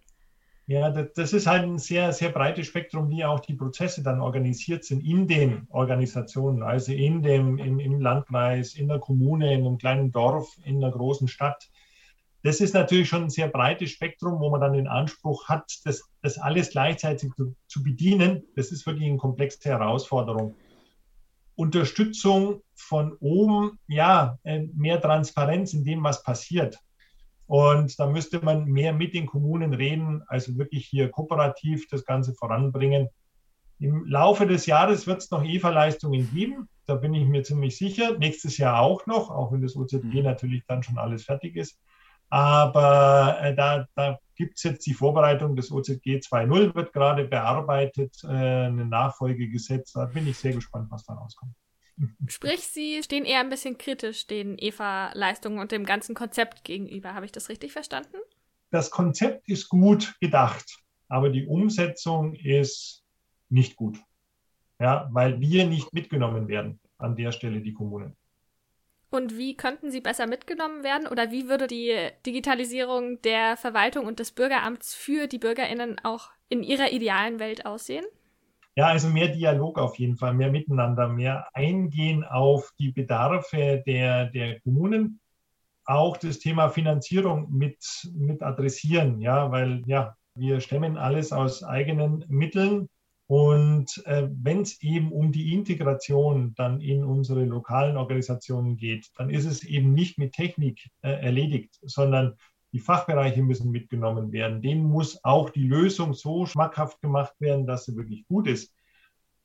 Ja, 0.69 0.89
das 0.91 1.31
ist 1.31 1.47
halt 1.47 1.63
ein 1.63 1.79
sehr, 1.79 2.11
sehr 2.11 2.27
breites 2.27 2.67
Spektrum, 2.67 3.09
wie 3.09 3.23
auch 3.23 3.39
die 3.39 3.53
Prozesse 3.53 4.03
dann 4.03 4.19
organisiert 4.19 4.83
sind 4.83 5.01
in 5.01 5.25
den 5.25 5.65
Organisationen, 5.69 6.61
also 6.61 6.91
in 6.91 7.21
dem, 7.21 7.57
im, 7.57 7.79
im 7.79 8.01
Landkreis, 8.01 8.75
in 8.75 8.89
der 8.89 8.99
Kommune, 8.99 9.53
in 9.53 9.65
einem 9.65 9.77
kleinen 9.77 10.11
Dorf, 10.11 10.57
in 10.65 10.83
einer 10.83 10.91
großen 10.91 11.29
Stadt. 11.29 11.69
Das 12.43 12.59
ist 12.59 12.73
natürlich 12.73 13.07
schon 13.07 13.23
ein 13.23 13.29
sehr 13.29 13.47
breites 13.47 13.91
Spektrum, 13.91 14.41
wo 14.41 14.49
man 14.49 14.59
dann 14.59 14.73
den 14.73 14.89
Anspruch 14.89 15.47
hat, 15.47 15.73
das, 15.85 16.03
das 16.21 16.37
alles 16.37 16.71
gleichzeitig 16.71 17.31
zu, 17.37 17.55
zu 17.67 17.81
bedienen. 17.81 18.43
Das 18.57 18.73
ist 18.73 18.85
wirklich 18.85 19.07
eine 19.07 19.17
komplexe 19.17 19.69
Herausforderung. 19.69 20.53
Unterstützung 21.55 22.61
von 22.75 23.15
oben, 23.21 23.79
ja, 23.87 24.37
äh, 24.43 24.67
mehr 24.75 24.99
Transparenz 24.99 25.73
in 25.73 25.85
dem, 25.85 26.03
was 26.03 26.23
passiert. 26.23 26.77
Und 27.47 27.97
da 27.97 28.07
müsste 28.07 28.43
man 28.43 28.65
mehr 28.65 28.93
mit 28.93 29.13
den 29.13 29.25
Kommunen 29.25 29.73
reden, 29.73 30.21
also 30.27 30.57
wirklich 30.57 30.85
hier 30.85 31.09
kooperativ 31.09 31.87
das 31.89 32.05
Ganze 32.05 32.33
voranbringen. 32.33 33.07
Im 33.79 34.05
Laufe 34.05 34.45
des 34.45 34.65
Jahres 34.65 35.07
wird 35.07 35.21
es 35.21 35.31
noch 35.31 35.43
EVA-Leistungen 35.43 36.29
geben. 36.33 36.67
Da 36.85 36.95
bin 36.95 37.13
ich 37.13 37.25
mir 37.25 37.43
ziemlich 37.43 37.77
sicher. 37.77 38.17
Nächstes 38.17 38.57
Jahr 38.57 38.81
auch 38.81 39.05
noch, 39.05 39.29
auch 39.29 39.51
wenn 39.51 39.61
das 39.61 39.75
OZG 39.75 40.03
mhm. 40.03 40.23
natürlich 40.23 40.63
dann 40.67 40.83
schon 40.83 40.97
alles 40.97 41.23
fertig 41.23 41.55
ist. 41.55 41.79
Aber 42.29 43.37
äh, 43.41 43.55
da, 43.55 43.87
da 43.95 44.19
gibt 44.35 44.57
es 44.57 44.63
jetzt 44.63 44.85
die 44.85 44.93
Vorbereitung 44.93 45.55
des 45.55 45.71
OZG 45.71 46.19
2.0, 46.19 46.75
wird 46.75 46.91
gerade 46.91 47.25
bearbeitet, 47.25 48.17
äh, 48.23 48.27
eine 48.27 48.85
Nachfolgegesetz. 48.85 49.93
Da 49.93 50.05
bin 50.05 50.27
ich 50.27 50.37
sehr 50.37 50.53
gespannt, 50.53 50.87
was 50.91 51.05
da 51.05 51.13
rauskommt. 51.13 51.53
Sprich, 52.27 52.67
Sie 52.67 53.01
stehen 53.03 53.25
eher 53.25 53.39
ein 53.39 53.49
bisschen 53.49 53.77
kritisch 53.77 54.27
den 54.27 54.57
EVA-Leistungen 54.57 55.59
und 55.59 55.71
dem 55.71 55.85
ganzen 55.85 56.13
Konzept 56.15 56.63
gegenüber. 56.63 57.13
Habe 57.13 57.25
ich 57.25 57.31
das 57.31 57.49
richtig 57.49 57.71
verstanden? 57.71 58.17
Das 58.69 58.91
Konzept 58.91 59.47
ist 59.49 59.69
gut 59.69 60.15
gedacht, 60.19 60.77
aber 61.07 61.29
die 61.29 61.47
Umsetzung 61.47 62.35
ist 62.35 63.03
nicht 63.49 63.75
gut. 63.75 63.97
ja, 64.79 65.07
weil 65.11 65.39
wir 65.39 65.65
nicht 65.65 65.93
mitgenommen 65.93 66.47
werden 66.47 66.79
an 66.97 67.15
der 67.15 67.31
Stelle, 67.31 67.61
die 67.61 67.73
Kommunen. 67.73 68.15
Und 69.09 69.37
wie 69.37 69.55
könnten 69.55 69.89
sie 69.89 70.01
besser 70.01 70.27
mitgenommen 70.27 70.83
werden? 70.83 71.07
Oder 71.07 71.31
wie 71.31 71.47
würde 71.47 71.67
die 71.67 72.09
Digitalisierung 72.25 73.21
der 73.21 73.55
Verwaltung 73.55 74.05
und 74.05 74.19
des 74.19 74.33
Bürgeramts 74.33 74.93
für 74.93 75.27
die 75.27 75.39
BürgerInnen 75.39 75.99
auch 76.03 76.29
in 76.49 76.61
ihrer 76.61 76.91
idealen 76.91 77.39
Welt 77.39 77.65
aussehen? 77.65 78.05
Ja, 78.77 78.89
also 78.89 79.09
mehr 79.09 79.29
Dialog 79.29 79.79
auf 79.79 79.97
jeden 79.97 80.17
Fall, 80.17 80.35
mehr 80.35 80.51
Miteinander, 80.51 81.09
mehr 81.09 81.47
Eingehen 81.55 82.23
auf 82.23 82.71
die 82.77 82.91
Bedarfe 82.91 83.81
der, 83.87 84.27
der 84.27 84.59
Kommunen, 84.59 85.19
auch 85.85 86.15
das 86.17 86.37
Thema 86.37 86.69
Finanzierung 86.69 87.51
mit, 87.51 87.79
mit 88.13 88.43
adressieren, 88.43 89.19
ja, 89.19 89.49
weil 89.49 89.81
ja, 89.87 90.15
wir 90.35 90.59
stemmen 90.61 90.95
alles 90.95 91.31
aus 91.31 91.63
eigenen 91.63 92.23
Mitteln. 92.27 92.87
Und 93.25 94.05
äh, 94.05 94.29
wenn 94.31 94.61
es 94.61 94.79
eben 94.83 95.11
um 95.11 95.31
die 95.31 95.55
Integration 95.55 96.53
dann 96.53 96.79
in 96.79 97.03
unsere 97.03 97.45
lokalen 97.45 97.97
Organisationen 97.97 98.77
geht, 98.77 99.07
dann 99.17 99.31
ist 99.31 99.45
es 99.45 99.63
eben 99.63 99.95
nicht 99.95 100.19
mit 100.19 100.33
Technik 100.33 100.87
äh, 101.01 101.13
erledigt, 101.13 101.79
sondern 101.81 102.37
die 102.73 102.79
Fachbereiche 102.79 103.41
müssen 103.41 103.71
mitgenommen 103.71 104.31
werden. 104.31 104.61
Denen 104.61 104.83
muss 104.83 105.23
auch 105.23 105.49
die 105.49 105.67
Lösung 105.67 106.13
so 106.13 106.45
schmackhaft 106.45 107.01
gemacht 107.01 107.33
werden, 107.39 107.65
dass 107.65 107.85
sie 107.85 107.95
wirklich 107.95 108.27
gut 108.27 108.47
ist. 108.47 108.73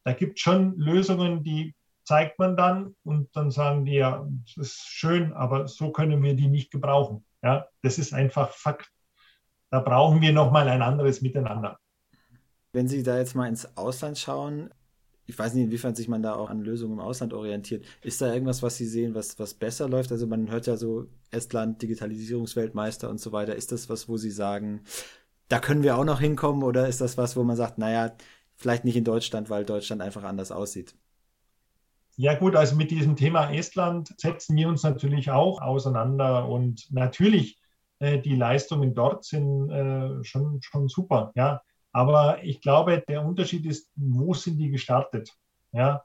Da 0.05 0.13
gibt 0.13 0.39
es 0.39 0.43
schon 0.43 0.77
Lösungen, 0.77 1.45
die 1.45 1.75
zeigt 2.05 2.39
man 2.39 2.57
dann 2.57 2.97
und 3.05 3.35
dann 3.37 3.51
sagen 3.51 3.85
die 3.85 3.95
ja, 3.95 4.27
das 4.57 4.57
ist 4.57 4.89
schön, 4.89 5.33
aber 5.33 5.69
so 5.69 5.93
können 5.93 6.23
wir 6.23 6.35
die 6.35 6.49
nicht 6.49 6.73
gebrauchen. 6.73 7.25
Ja, 7.43 7.69
das 7.83 7.99
ist 7.99 8.13
einfach 8.13 8.51
Fakt. 8.51 8.91
Da 9.71 9.81
brauchen 9.81 10.21
wir 10.21 10.33
nochmal 10.33 10.69
ein 10.69 10.83
anderes 10.83 11.23
Miteinander. 11.23 11.79
Wenn 12.73 12.89
Sie 12.89 13.03
da 13.03 13.19
jetzt 13.19 13.35
mal 13.35 13.49
ins 13.49 13.77
Ausland 13.77 14.19
schauen, 14.19 14.71
ich 15.33 15.39
weiß 15.39 15.55
nicht, 15.55 15.65
inwiefern 15.65 15.95
sich 15.95 16.09
man 16.09 16.23
da 16.23 16.35
auch 16.35 16.51
an 16.51 16.61
Lösungen 16.61 16.93
im 16.93 17.01
Ausland 17.01 17.33
orientiert. 17.33 17.87
Ist 18.03 18.21
da 18.21 18.35
irgendwas, 18.35 18.63
was 18.63 18.77
Sie 18.77 18.85
sehen, 18.85 19.15
was, 19.15 19.39
was 19.39 19.55
besser 19.55 19.89
läuft? 19.89 20.13
Also 20.13 20.27
man 20.27 20.51
hört 20.51 20.67
ja 20.67 20.77
so 20.77 21.07
Estland, 21.31 21.81
Digitalisierungsweltmeister 21.81 23.09
und 23.09 23.19
so 23.19 23.33
weiter. 23.33 23.57
Ist 23.57 23.73
das 23.73 23.89
was, 23.89 24.11
wo 24.11 24.19
Sie 24.19 24.31
sagen, 24.31 24.83
da 25.49 25.59
können 25.59 25.83
wir 25.83 25.97
auch 25.97 26.05
noch 26.05 26.21
hinkommen? 26.21 26.63
Oder 26.63 26.87
ist 26.87 27.01
das 27.01 27.17
was, 27.17 27.35
wo 27.35 27.45
man 27.45 27.57
sagt, 27.57 27.79
naja, 27.79 28.13
vielleicht 28.57 28.85
nicht 28.85 28.97
in 28.97 29.05
Deutschland, 29.05 29.49
weil 29.49 29.65
Deutschland 29.65 30.03
einfach 30.03 30.23
anders 30.23 30.53
aussieht? 30.53 30.95
Ja 32.17 32.35
gut, 32.35 32.55
also 32.55 32.77
mit 32.77 32.91
diesem 32.91 33.17
Thema 33.17 33.51
Estland 33.53 34.13
setzen 34.21 34.55
wir 34.55 34.69
uns 34.69 34.83
natürlich 34.83 35.31
auch 35.31 35.63
auseinander 35.63 36.47
und 36.47 36.89
natürlich 36.91 37.59
äh, 38.01 38.19
die 38.19 38.37
Leistungen 38.37 38.95
dort 38.95 39.25
sind 39.25 39.71
äh, 39.71 40.23
schon, 40.25 40.61
schon 40.61 40.89
super. 40.89 41.33
Ja, 41.37 41.63
aber 41.93 42.43
ich 42.43 42.61
glaube, 42.61 43.03
der 43.07 43.25
Unterschied 43.25 43.67
ist, 43.67 43.91
wo 43.97 44.35
sind 44.35 44.59
die 44.59 44.71
gestartet? 44.71 45.33
Ja, 45.73 46.05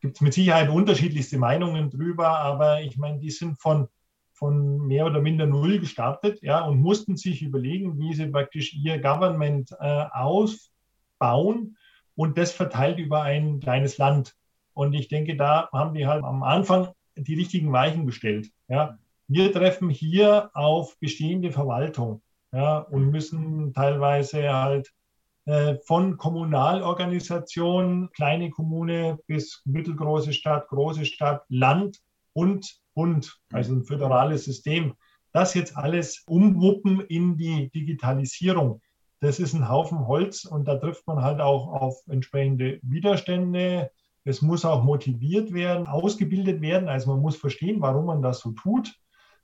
gibt 0.00 0.16
es 0.16 0.20
mit 0.20 0.34
Sicherheit 0.34 0.68
unterschiedlichste 0.68 1.38
Meinungen 1.38 1.90
drüber, 1.90 2.38
aber 2.38 2.82
ich 2.82 2.96
meine, 2.96 3.18
die 3.18 3.30
sind 3.30 3.60
von, 3.60 3.88
von 4.32 4.86
mehr 4.86 5.06
oder 5.06 5.20
minder 5.20 5.46
null 5.46 5.80
gestartet 5.80 6.42
ja, 6.42 6.64
und 6.64 6.80
mussten 6.80 7.16
sich 7.16 7.42
überlegen, 7.42 7.98
wie 7.98 8.14
sie 8.14 8.26
praktisch 8.26 8.74
ihr 8.74 9.00
Government 9.00 9.72
äh, 9.80 10.04
ausbauen 10.12 11.76
und 12.16 12.38
das 12.38 12.52
verteilt 12.52 12.98
über 12.98 13.22
ein 13.22 13.60
kleines 13.60 13.98
Land. 13.98 14.34
Und 14.72 14.92
ich 14.94 15.08
denke, 15.08 15.36
da 15.36 15.68
haben 15.72 15.94
die 15.94 16.06
halt 16.06 16.24
am 16.24 16.42
Anfang 16.42 16.88
die 17.16 17.34
richtigen 17.34 17.72
Weichen 17.72 18.06
gestellt. 18.06 18.50
Ja. 18.68 18.98
Wir 19.26 19.52
treffen 19.52 19.88
hier 19.88 20.50
auf 20.52 20.98
bestehende 20.98 21.50
Verwaltung 21.50 22.20
ja, 22.52 22.78
und 22.78 23.10
müssen 23.10 23.72
teilweise 23.72 24.52
halt 24.52 24.92
von 25.84 26.16
Kommunalorganisationen, 26.16 28.10
kleine 28.12 28.50
Kommune 28.50 29.18
bis 29.26 29.60
mittelgroße 29.66 30.32
Stadt, 30.32 30.68
große 30.68 31.04
Stadt, 31.04 31.44
Land 31.48 32.00
und 32.32 32.80
Bund, 32.94 33.38
also 33.52 33.74
ein 33.74 33.84
föderales 33.84 34.44
System. 34.44 34.94
Das 35.32 35.54
jetzt 35.54 35.76
alles 35.76 36.22
umwuppen 36.26 37.00
in 37.00 37.36
die 37.36 37.68
Digitalisierung. 37.70 38.80
Das 39.20 39.40
ist 39.40 39.52
ein 39.52 39.68
Haufen 39.68 40.06
Holz 40.06 40.44
und 40.44 40.68
da 40.68 40.76
trifft 40.76 41.06
man 41.06 41.22
halt 41.22 41.40
auch 41.40 41.68
auf 41.68 41.96
entsprechende 42.08 42.78
Widerstände. 42.82 43.90
Es 44.24 44.42
muss 44.42 44.64
auch 44.64 44.84
motiviert 44.84 45.52
werden, 45.52 45.86
ausgebildet 45.86 46.60
werden. 46.60 46.88
Also 46.88 47.10
man 47.10 47.20
muss 47.20 47.36
verstehen, 47.36 47.80
warum 47.80 48.06
man 48.06 48.22
das 48.22 48.40
so 48.40 48.52
tut. 48.52 48.94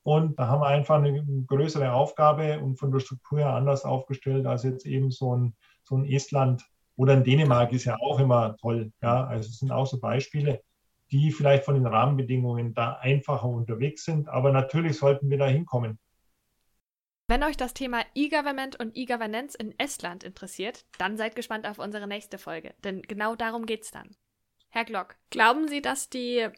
Und 0.02 0.38
da 0.38 0.46
haben 0.46 0.62
wir 0.62 0.68
einfach 0.68 0.96
eine 0.96 1.24
größere 1.46 1.92
Aufgabe 1.92 2.60
und 2.60 2.78
von 2.78 2.90
der 2.90 3.00
Struktur 3.00 3.40
her 3.40 3.54
anders 3.54 3.84
aufgestellt 3.84 4.46
als 4.46 4.62
jetzt 4.62 4.86
eben 4.86 5.10
so 5.10 5.36
ein 5.36 5.54
so 5.90 5.96
ein 5.96 6.07
Estland 6.07 6.64
oder 6.96 7.14
in 7.14 7.24
Dänemark 7.24 7.72
ist 7.72 7.85
ja 7.85 7.96
auch 8.00 8.18
immer 8.18 8.57
toll. 8.59 8.92
Ja, 9.03 9.26
also 9.26 9.48
es 9.48 9.59
sind 9.59 9.72
auch 9.72 9.87
so 9.87 9.98
Beispiele, 9.98 10.62
die 11.11 11.33
vielleicht 11.33 11.64
von 11.64 11.74
den 11.74 11.87
Rahmenbedingungen 11.87 12.72
da 12.72 12.94
einfacher 12.94 13.48
unterwegs 13.48 14.05
sind. 14.05 14.29
Aber 14.29 14.53
natürlich 14.53 14.96
sollten 14.96 15.29
wir 15.29 15.38
da 15.38 15.46
hinkommen. 15.46 15.98
Wenn 17.26 17.44
euch 17.44 17.57
das 17.57 17.74
Thema 17.74 18.05
E-Government 18.14 18.79
und 18.81 18.96
E-Governance 18.96 19.57
in 19.57 19.79
Estland 19.79 20.24
interessiert, 20.24 20.85
dann 20.98 21.16
seid 21.16 21.37
gespannt 21.37 21.66
auf 21.66 21.79
unsere 21.79 22.09
nächste 22.09 22.38
Folge, 22.38 22.74
denn 22.83 23.03
genau 23.03 23.37
darum 23.37 23.66
geht 23.66 23.85
es 23.85 23.92
dann. 23.92 24.16
Herr 24.68 24.85
Glock, 24.85 25.14
glauben 25.31 25.68
Sie, 25.68 25.81
dass 25.81 26.11
die, 26.11 26.48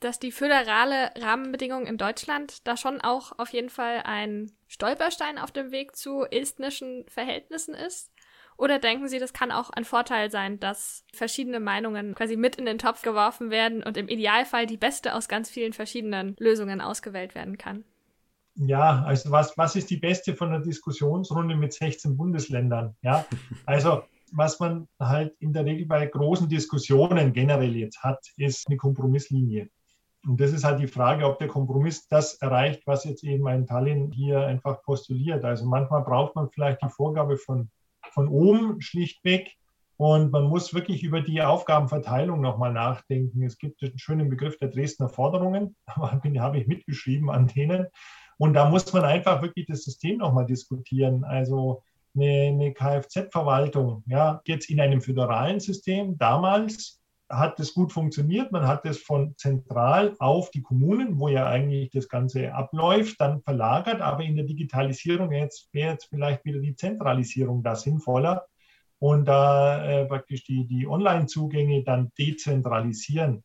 dass 0.00 0.18
die 0.18 0.32
föderale 0.32 1.12
Rahmenbedingung 1.16 1.86
in 1.86 1.98
Deutschland 1.98 2.66
da 2.66 2.78
schon 2.78 3.02
auch 3.02 3.38
auf 3.38 3.50
jeden 3.50 3.68
Fall 3.68 4.02
ein 4.04 4.50
Stolperstein 4.66 5.38
auf 5.38 5.52
dem 5.52 5.72
Weg 5.72 5.94
zu 5.94 6.24
estnischen 6.24 7.04
Verhältnissen 7.08 7.74
ist? 7.74 8.10
Oder 8.56 8.78
denken 8.78 9.08
Sie, 9.08 9.18
das 9.18 9.32
kann 9.32 9.50
auch 9.50 9.70
ein 9.70 9.84
Vorteil 9.84 10.30
sein, 10.30 10.60
dass 10.60 11.04
verschiedene 11.12 11.60
Meinungen 11.60 12.14
quasi 12.14 12.36
mit 12.36 12.56
in 12.56 12.66
den 12.66 12.78
Topf 12.78 13.02
geworfen 13.02 13.50
werden 13.50 13.82
und 13.82 13.96
im 13.96 14.08
Idealfall 14.08 14.66
die 14.66 14.76
beste 14.76 15.14
aus 15.14 15.28
ganz 15.28 15.50
vielen 15.50 15.72
verschiedenen 15.72 16.36
Lösungen 16.38 16.80
ausgewählt 16.80 17.34
werden 17.34 17.58
kann? 17.58 17.84
Ja, 18.56 19.02
also 19.04 19.32
was, 19.32 19.58
was 19.58 19.74
ist 19.74 19.90
die 19.90 19.96
beste 19.96 20.36
von 20.36 20.50
der 20.50 20.60
Diskussionsrunde 20.60 21.56
mit 21.56 21.72
16 21.72 22.16
Bundesländern? 22.16 22.94
Ja, 23.02 23.26
also 23.66 24.04
was 24.32 24.60
man 24.60 24.88
halt 25.00 25.34
in 25.40 25.52
der 25.52 25.64
Regel 25.64 25.86
bei 25.86 26.06
großen 26.06 26.48
Diskussionen 26.48 27.32
generell 27.32 27.74
jetzt 27.76 28.02
hat, 28.02 28.20
ist 28.36 28.66
eine 28.68 28.76
Kompromisslinie. 28.76 29.68
Und 30.26 30.40
das 30.40 30.52
ist 30.52 30.64
halt 30.64 30.80
die 30.80 30.86
Frage, 30.86 31.26
ob 31.26 31.38
der 31.38 31.48
Kompromiss 31.48 32.08
das 32.08 32.34
erreicht, 32.34 32.82
was 32.86 33.04
jetzt 33.04 33.24
eben 33.24 33.46
ein 33.46 33.66
Tallinn 33.66 34.10
hier 34.10 34.46
einfach 34.46 34.82
postuliert. 34.82 35.44
Also 35.44 35.66
manchmal 35.66 36.02
braucht 36.02 36.34
man 36.34 36.48
vielleicht 36.50 36.82
die 36.82 36.88
Vorgabe 36.88 37.36
von 37.36 37.70
von 38.14 38.28
oben 38.28 38.80
schlichtweg. 38.80 39.54
Und 39.96 40.32
man 40.32 40.44
muss 40.44 40.74
wirklich 40.74 41.02
über 41.02 41.20
die 41.20 41.42
Aufgabenverteilung 41.42 42.40
nochmal 42.40 42.72
nachdenken. 42.72 43.42
Es 43.44 43.58
gibt 43.58 43.82
einen 43.82 43.98
schönen 43.98 44.28
Begriff 44.28 44.56
der 44.58 44.68
Dresdner 44.68 45.08
Forderungen, 45.08 45.76
den 46.24 46.40
habe 46.40 46.58
ich 46.58 46.66
mitgeschrieben 46.66 47.30
an 47.30 47.46
denen. 47.48 47.86
Und 48.38 48.54
da 48.54 48.68
muss 48.68 48.92
man 48.92 49.04
einfach 49.04 49.42
wirklich 49.42 49.66
das 49.66 49.84
System 49.84 50.18
nochmal 50.18 50.46
diskutieren. 50.46 51.22
Also 51.22 51.82
eine, 52.16 52.48
eine 52.48 52.72
Kfz-Verwaltung, 52.72 54.02
ja, 54.06 54.40
jetzt 54.46 54.70
in 54.70 54.80
einem 54.80 55.00
föderalen 55.00 55.60
System 55.60 56.18
damals 56.18 57.00
hat 57.38 57.58
das 57.58 57.74
gut 57.74 57.92
funktioniert. 57.92 58.52
Man 58.52 58.66
hat 58.66 58.84
es 58.86 58.98
von 58.98 59.34
zentral 59.36 60.14
auf 60.18 60.50
die 60.50 60.62
Kommunen, 60.62 61.18
wo 61.18 61.28
ja 61.28 61.46
eigentlich 61.46 61.90
das 61.90 62.08
Ganze 62.08 62.54
abläuft, 62.54 63.20
dann 63.20 63.42
verlagert. 63.42 64.00
Aber 64.00 64.22
in 64.22 64.36
der 64.36 64.44
Digitalisierung 64.44 65.32
jetzt 65.32 65.68
wäre 65.72 65.92
jetzt 65.92 66.06
vielleicht 66.06 66.44
wieder 66.44 66.60
die 66.60 66.76
Zentralisierung 66.76 67.62
da 67.62 67.74
sinnvoller 67.74 68.46
und 68.98 69.26
da 69.26 69.84
äh, 69.84 70.06
praktisch 70.06 70.44
die, 70.44 70.66
die 70.66 70.86
Online-Zugänge 70.86 71.84
dann 71.84 72.10
dezentralisieren. 72.18 73.44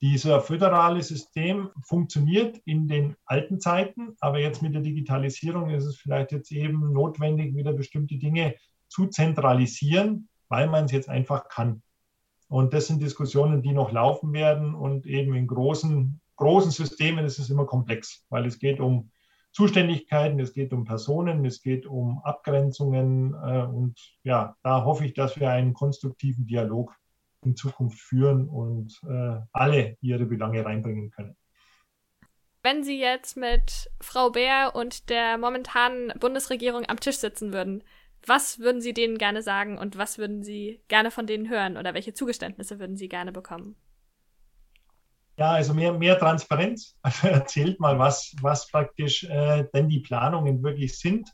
Dieser 0.00 0.40
föderale 0.40 1.02
System 1.02 1.70
funktioniert 1.82 2.60
in 2.64 2.88
den 2.88 3.14
alten 3.24 3.60
Zeiten, 3.60 4.16
aber 4.18 4.40
jetzt 4.40 4.62
mit 4.62 4.74
der 4.74 4.82
Digitalisierung 4.82 5.70
ist 5.70 5.84
es 5.84 5.96
vielleicht 5.96 6.32
jetzt 6.32 6.50
eben 6.50 6.92
notwendig, 6.92 7.54
wieder 7.54 7.72
bestimmte 7.72 8.16
Dinge 8.16 8.56
zu 8.88 9.06
zentralisieren, 9.06 10.28
weil 10.48 10.66
man 10.68 10.86
es 10.86 10.92
jetzt 10.92 11.08
einfach 11.08 11.48
kann. 11.48 11.83
Und 12.54 12.72
das 12.72 12.86
sind 12.86 13.02
Diskussionen, 13.02 13.62
die 13.62 13.72
noch 13.72 13.90
laufen 13.90 14.32
werden. 14.32 14.76
Und 14.76 15.06
eben 15.06 15.34
in 15.34 15.48
großen, 15.48 16.20
großen 16.36 16.70
Systemen 16.70 17.24
ist 17.24 17.40
es 17.40 17.50
immer 17.50 17.66
komplex, 17.66 18.24
weil 18.28 18.46
es 18.46 18.60
geht 18.60 18.78
um 18.78 19.10
Zuständigkeiten, 19.50 20.38
es 20.38 20.52
geht 20.52 20.72
um 20.72 20.84
Personen, 20.84 21.44
es 21.44 21.62
geht 21.62 21.84
um 21.84 22.20
Abgrenzungen. 22.22 23.34
Äh, 23.34 23.64
und 23.64 23.98
ja, 24.22 24.56
da 24.62 24.84
hoffe 24.84 25.04
ich, 25.04 25.14
dass 25.14 25.40
wir 25.40 25.50
einen 25.50 25.74
konstruktiven 25.74 26.46
Dialog 26.46 26.94
in 27.44 27.56
Zukunft 27.56 27.98
führen 27.98 28.48
und 28.48 29.00
äh, 29.02 29.40
alle 29.50 29.96
ihre 30.00 30.24
Belange 30.24 30.64
reinbringen 30.64 31.10
können. 31.10 31.34
Wenn 32.62 32.84
Sie 32.84 33.00
jetzt 33.00 33.36
mit 33.36 33.90
Frau 34.00 34.30
Bär 34.30 34.76
und 34.76 35.10
der 35.10 35.38
momentanen 35.38 36.12
Bundesregierung 36.20 36.84
am 36.86 37.00
Tisch 37.00 37.16
sitzen 37.16 37.52
würden, 37.52 37.82
was 38.28 38.58
würden 38.58 38.80
Sie 38.80 38.94
denen 38.94 39.18
gerne 39.18 39.42
sagen 39.42 39.78
und 39.78 39.96
was 39.98 40.18
würden 40.18 40.42
Sie 40.42 40.80
gerne 40.88 41.10
von 41.10 41.26
denen 41.26 41.48
hören 41.48 41.76
oder 41.76 41.94
welche 41.94 42.14
Zugeständnisse 42.14 42.78
würden 42.78 42.96
Sie 42.96 43.08
gerne 43.08 43.32
bekommen? 43.32 43.76
Ja, 45.36 45.52
also 45.52 45.74
mehr, 45.74 45.92
mehr 45.92 46.18
Transparenz. 46.18 46.96
Also 47.02 47.28
erzählt 47.28 47.80
mal, 47.80 47.98
was, 47.98 48.34
was 48.40 48.70
praktisch 48.70 49.24
äh, 49.24 49.64
denn 49.74 49.88
die 49.88 50.00
Planungen 50.00 50.62
wirklich 50.62 50.98
sind 50.98 51.30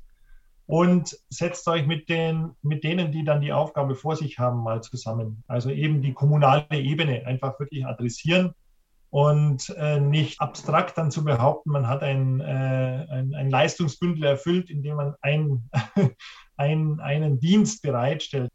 und 0.66 1.16
setzt 1.28 1.66
euch 1.68 1.86
mit, 1.86 2.08
den, 2.08 2.52
mit 2.62 2.84
denen, 2.84 3.12
die 3.12 3.24
dann 3.24 3.40
die 3.40 3.52
Aufgabe 3.52 3.96
vor 3.96 4.16
sich 4.16 4.38
haben, 4.38 4.62
mal 4.62 4.82
zusammen. 4.82 5.42
Also 5.48 5.70
eben 5.70 6.00
die 6.00 6.14
kommunale 6.14 6.66
Ebene 6.70 7.26
einfach 7.26 7.58
wirklich 7.58 7.84
adressieren 7.84 8.54
und 9.10 9.74
äh, 9.76 9.98
nicht 9.98 10.40
abstrakt 10.40 10.96
dann 10.96 11.10
zu 11.10 11.24
behaupten, 11.24 11.70
man 11.70 11.88
hat 11.88 12.02
ein, 12.02 12.40
äh, 12.40 13.06
ein, 13.10 13.34
ein 13.34 13.50
Leistungsbündel 13.50 14.24
erfüllt, 14.24 14.70
indem 14.70 14.96
man 14.96 15.14
ein, 15.20 15.68
ein, 16.60 17.00
einen 17.00 17.40
Dienst 17.40 17.82
bereitstellt. 17.82 18.50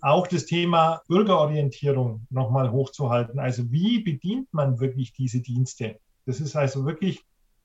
Auch 0.00 0.26
das 0.26 0.44
Thema 0.44 1.00
Bürgerorientierung 1.08 2.26
nochmal 2.28 2.70
hochzuhalten. 2.70 3.38
Also 3.38 3.70
wie 3.70 4.00
bedient 4.00 4.52
man 4.52 4.80
wirklich 4.80 5.12
diese 5.12 5.40
Dienste? 5.40 5.98
Das 6.26 6.40
ist 6.40 6.56
also 6.56 6.84
wirklich 6.84 7.22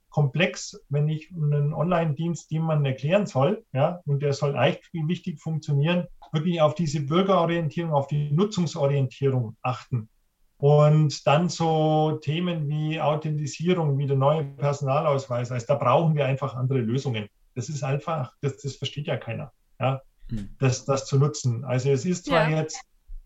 komplex, 0.10 0.80
wenn 0.89 1.10
ich 1.10 1.32
einen 1.32 1.73
Online-Dienst 1.73 2.52
jemandem 2.52 2.93
erklären 2.93 3.25
soll, 3.25 3.63
ja, 3.73 3.99
und 4.06 4.21
der 4.21 4.34
soll 4.34 4.56
echt 4.56 4.89
wichtig 4.93 5.39
funktionieren, 5.39 6.08
wirklich 6.32 6.62
auf 6.62 6.75
diese 6.75 7.02
Bürgerorientierung, 7.02 7.91
auf 7.91 8.08
die 8.08 8.32
Nutzungsorientierung 8.32 9.56
achten. 9.62 10.10
Und 10.58 11.25
dann 11.25 11.47
so 11.47 12.19
Themen 12.21 12.67
wie 12.67 12.99
Authentisierung, 12.99 13.97
wie 13.97 14.08
der 14.08 14.17
neue 14.17 14.43
Personalausweis. 14.43 15.52
Also 15.52 15.67
da 15.67 15.75
brauchen 15.75 16.15
wir 16.15 16.25
einfach 16.25 16.54
andere 16.56 16.80
Lösungen. 16.80 17.28
Das 17.56 17.69
ist 17.69 17.84
einfach, 17.84 18.34
das, 18.41 18.58
das 18.58 18.75
versteht 18.75 19.08
ja 19.08 19.15
keiner, 19.17 19.52
ja, 19.79 20.01
hm. 20.29 20.49
das, 20.59 20.85
das 20.85 21.05
zu 21.05 21.17
nutzen. 21.17 21.63
Also 21.65 21.89
es 21.89 22.05
ist 22.05 22.25
zwar 22.25 22.49
ja. 22.49 22.61
jetzt 22.61 22.79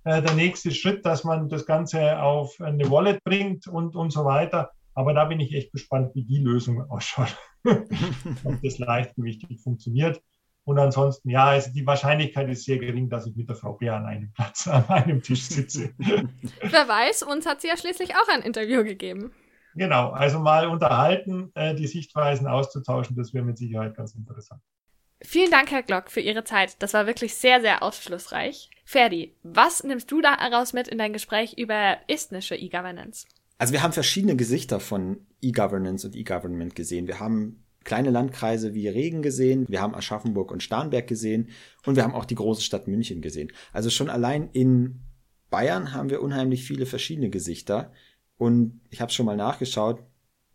äh, 0.04 0.22
der 0.22 0.34
nächste 0.34 0.72
Schritt, 0.72 1.06
dass 1.06 1.24
man 1.24 1.50
das 1.50 1.66
Ganze 1.66 2.20
auf 2.22 2.60
eine 2.60 2.90
Wallet 2.90 3.24
bringt 3.24 3.68
und, 3.68 3.96
und 3.96 4.12
so 4.12 4.26
weiter. 4.26 4.72
Aber 4.96 5.14
da 5.14 5.26
bin 5.26 5.40
ich 5.40 5.54
echt 5.54 5.72
gespannt, 5.72 6.12
wie 6.14 6.24
die 6.24 6.38
Lösung 6.38 6.90
ausschaut. 6.90 7.36
Ob 7.66 8.62
das 8.62 8.78
leichtgewichtig 8.78 9.62
funktioniert. 9.62 10.22
Und 10.66 10.80
ansonsten, 10.80 11.30
ja, 11.30 11.46
also 11.46 11.72
die 11.72 11.86
Wahrscheinlichkeit 11.86 12.50
ist 12.50 12.64
sehr 12.64 12.78
gering, 12.78 13.10
dass 13.10 13.28
ich 13.28 13.36
mit 13.36 13.50
der 13.50 13.56
Frau 13.56 13.74
Bär 13.74 13.96
an 13.96 14.06
einem 14.06 14.32
Platz, 14.32 14.68
an 14.68 14.88
einem 14.88 15.22
Tisch 15.22 15.44
sitze. 15.44 15.94
Wer 15.98 16.88
weiß, 16.88 17.24
uns 17.24 17.46
hat 17.46 17.62
sie 17.62 17.68
ja 17.68 17.78
schließlich 17.78 18.16
auch 18.16 18.28
ein 18.30 18.42
Interview 18.42 18.84
gegeben. 18.84 19.32
Genau, 19.76 20.12
also 20.12 20.40
mal 20.40 20.68
unterhalten, 20.68 21.52
äh, 21.56 21.74
die 21.74 21.88
Sichtweisen 21.88 22.48
auszutauschen, 22.48 23.16
das 23.16 23.34
wäre 23.34 23.44
mit 23.44 23.58
Sicherheit 23.58 23.96
ganz 23.96 24.14
interessant. 24.14 24.62
Vielen 25.24 25.52
Dank, 25.52 25.72
Herr 25.72 25.84
Glock, 25.84 26.12
für 26.12 26.20
Ihre 26.20 26.44
Zeit. 26.44 26.76
Das 26.80 26.94
war 26.94 27.08
wirklich 27.08 27.34
sehr, 27.36 27.62
sehr 27.62 27.82
aufschlussreich. 27.82 28.70
Ferdi, 28.86 29.36
was 29.44 29.84
nimmst 29.84 30.12
du 30.12 30.22
daraus 30.22 30.74
mit 30.74 30.88
in 30.88 30.98
dein 30.98 31.14
Gespräch 31.14 31.54
über 31.58 31.98
estnische 32.08 32.56
E-Governance? 32.56 33.26
Also 33.58 33.74
wir 33.74 33.82
haben 33.82 33.94
verschiedene 33.94 34.36
Gesichter 34.36 34.80
von 34.80 35.26
E-Governance 35.42 36.06
und 36.06 36.16
E-Government 36.16 36.76
gesehen. 36.76 37.08
Wir 37.08 37.20
haben 37.20 37.64
kleine 37.84 38.10
Landkreise 38.10 38.74
wie 38.74 38.88
Regen 38.88 39.22
gesehen, 39.22 39.66
wir 39.68 39.82
haben 39.82 39.96
Aschaffenburg 39.96 40.52
und 40.52 40.64
Starnberg 40.64 41.08
gesehen 41.08 41.50
und 41.86 41.96
wir 41.96 42.04
haben 42.04 42.14
auch 42.14 42.26
die 42.26 42.36
große 42.36 42.62
Stadt 42.62 42.88
München 42.88 43.22
gesehen. 43.22 43.52
Also 43.72 43.90
schon 43.90 44.10
allein 44.10 44.50
in 44.52 45.02
Bayern 45.50 45.94
haben 45.94 46.10
wir 46.10 46.22
unheimlich 46.22 46.64
viele 46.64 46.86
verschiedene 46.86 47.30
Gesichter 47.30 47.92
und 48.38 48.82
ich 48.90 49.02
habe 49.02 49.12
schon 49.12 49.26
mal 49.26 49.38
nachgeschaut, 49.38 50.04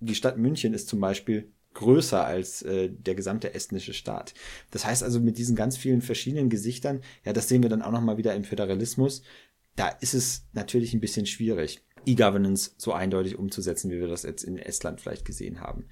die 0.00 0.14
Stadt 0.14 0.38
München 0.38 0.74
ist 0.74 0.88
zum 0.88 1.00
Beispiel 1.00 1.52
größer 1.74 2.24
als 2.24 2.62
äh, 2.62 2.90
der 2.90 3.14
gesamte 3.14 3.54
estnische 3.54 3.94
Staat. 3.94 4.34
Das 4.70 4.84
heißt 4.84 5.02
also 5.02 5.20
mit 5.20 5.38
diesen 5.38 5.56
ganz 5.56 5.76
vielen 5.76 6.02
verschiedenen 6.02 6.48
Gesichtern, 6.48 7.02
ja, 7.24 7.32
das 7.32 7.48
sehen 7.48 7.62
wir 7.62 7.70
dann 7.70 7.82
auch 7.82 7.92
noch 7.92 8.00
mal 8.00 8.18
wieder 8.18 8.34
im 8.34 8.44
Föderalismus, 8.44 9.22
da 9.76 9.88
ist 9.88 10.14
es 10.14 10.46
natürlich 10.52 10.92
ein 10.92 11.00
bisschen 11.00 11.26
schwierig, 11.26 11.84
E-Governance 12.04 12.72
so 12.78 12.92
eindeutig 12.92 13.38
umzusetzen, 13.38 13.90
wie 13.90 14.00
wir 14.00 14.08
das 14.08 14.24
jetzt 14.24 14.42
in 14.42 14.58
Estland 14.58 15.00
vielleicht 15.00 15.24
gesehen 15.24 15.60
haben. 15.60 15.86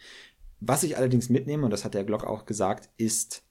Was 0.61 0.83
ich 0.83 0.97
allerdings 0.97 1.29
mitnehme, 1.29 1.65
und 1.65 1.71
das 1.71 1.85
hat 1.85 1.95
der 1.95 2.05
Glock 2.05 2.25
auch 2.25 2.47
gesagt, 2.47 2.89
ist 2.97 3.45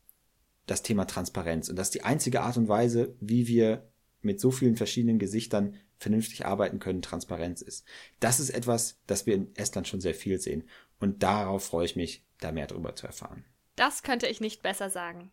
das 0.65 0.81
Thema 0.81 1.05
Transparenz. 1.05 1.69
Und 1.69 1.75
das 1.77 1.87
ist 1.87 1.95
die 1.95 2.03
einzige 2.03 2.41
Art 2.41 2.57
und 2.57 2.67
Weise, 2.67 3.15
wie 3.19 3.47
wir 3.47 3.87
mit 4.21 4.41
so 4.41 4.49
vielen 4.51 4.75
verschiedenen 4.75 5.19
Gesichtern 5.19 5.75
vernünftig 5.97 6.45
arbeiten 6.45 6.79
können, 6.79 7.01
Transparenz 7.01 7.61
ist. 7.61 7.85
Das 8.19 8.39
ist 8.39 8.49
etwas, 8.49 8.99
das 9.07 9.25
wir 9.25 9.35
in 9.35 9.55
Estland 9.55 9.87
schon 9.87 10.01
sehr 10.01 10.15
viel 10.15 10.39
sehen. 10.39 10.63
Und 10.99 11.23
darauf 11.23 11.65
freue 11.65 11.85
ich 11.85 11.95
mich, 11.95 12.25
da 12.39 12.51
mehr 12.51 12.67
darüber 12.67 12.95
zu 12.95 13.07
erfahren. 13.07 13.45
Das 13.75 14.03
könnte 14.03 14.27
ich 14.27 14.41
nicht 14.41 14.61
besser 14.61 14.89
sagen. 14.89 15.31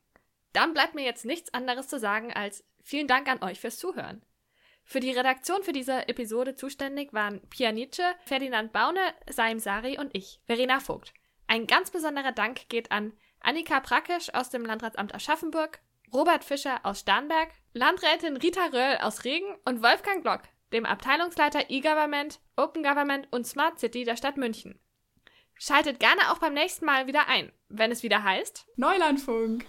Dann 0.52 0.74
bleibt 0.74 0.94
mir 0.94 1.04
jetzt 1.04 1.24
nichts 1.24 1.54
anderes 1.54 1.88
zu 1.88 1.98
sagen 1.98 2.32
als 2.32 2.64
vielen 2.82 3.08
Dank 3.08 3.28
an 3.28 3.42
euch 3.42 3.60
fürs 3.60 3.78
Zuhören. 3.78 4.22
Für 4.84 5.00
die 5.00 5.12
Redaktion 5.12 5.62
für 5.62 5.72
diese 5.72 6.08
Episode 6.08 6.54
zuständig 6.54 7.12
waren 7.12 7.40
Pia 7.48 7.72
Nietzsche, 7.72 8.02
Ferdinand 8.24 8.72
Baune, 8.72 9.00
Saim 9.30 9.60
Sari 9.60 9.98
und 9.98 10.14
ich, 10.14 10.40
Verena 10.46 10.80
Vogt. 10.80 11.14
Ein 11.46 11.66
ganz 11.66 11.90
besonderer 11.90 12.32
Dank 12.32 12.68
geht 12.68 12.90
an 12.90 13.12
Annika 13.40 13.80
Prakisch 13.80 14.34
aus 14.34 14.50
dem 14.50 14.64
Landratsamt 14.64 15.14
Aschaffenburg, 15.14 15.80
Robert 16.12 16.44
Fischer 16.44 16.80
aus 16.84 17.00
Starnberg, 17.00 17.50
Landrätin 17.72 18.36
Rita 18.36 18.66
Röll 18.66 18.98
aus 19.00 19.24
Regen 19.24 19.54
und 19.64 19.82
Wolfgang 19.82 20.22
Glock, 20.22 20.42
dem 20.72 20.84
Abteilungsleiter 20.84 21.70
E-Government, 21.70 22.40
Open 22.56 22.82
Government 22.82 23.28
und 23.30 23.46
Smart 23.46 23.78
City 23.78 24.04
der 24.04 24.16
Stadt 24.16 24.36
München. 24.36 24.78
Schaltet 25.64 26.00
gerne 26.00 26.32
auch 26.32 26.38
beim 26.38 26.54
nächsten 26.54 26.86
Mal 26.86 27.06
wieder 27.06 27.28
ein, 27.28 27.52
wenn 27.68 27.92
es 27.92 28.02
wieder 28.02 28.24
heißt 28.24 28.66
Neulandfunk. 28.74 29.64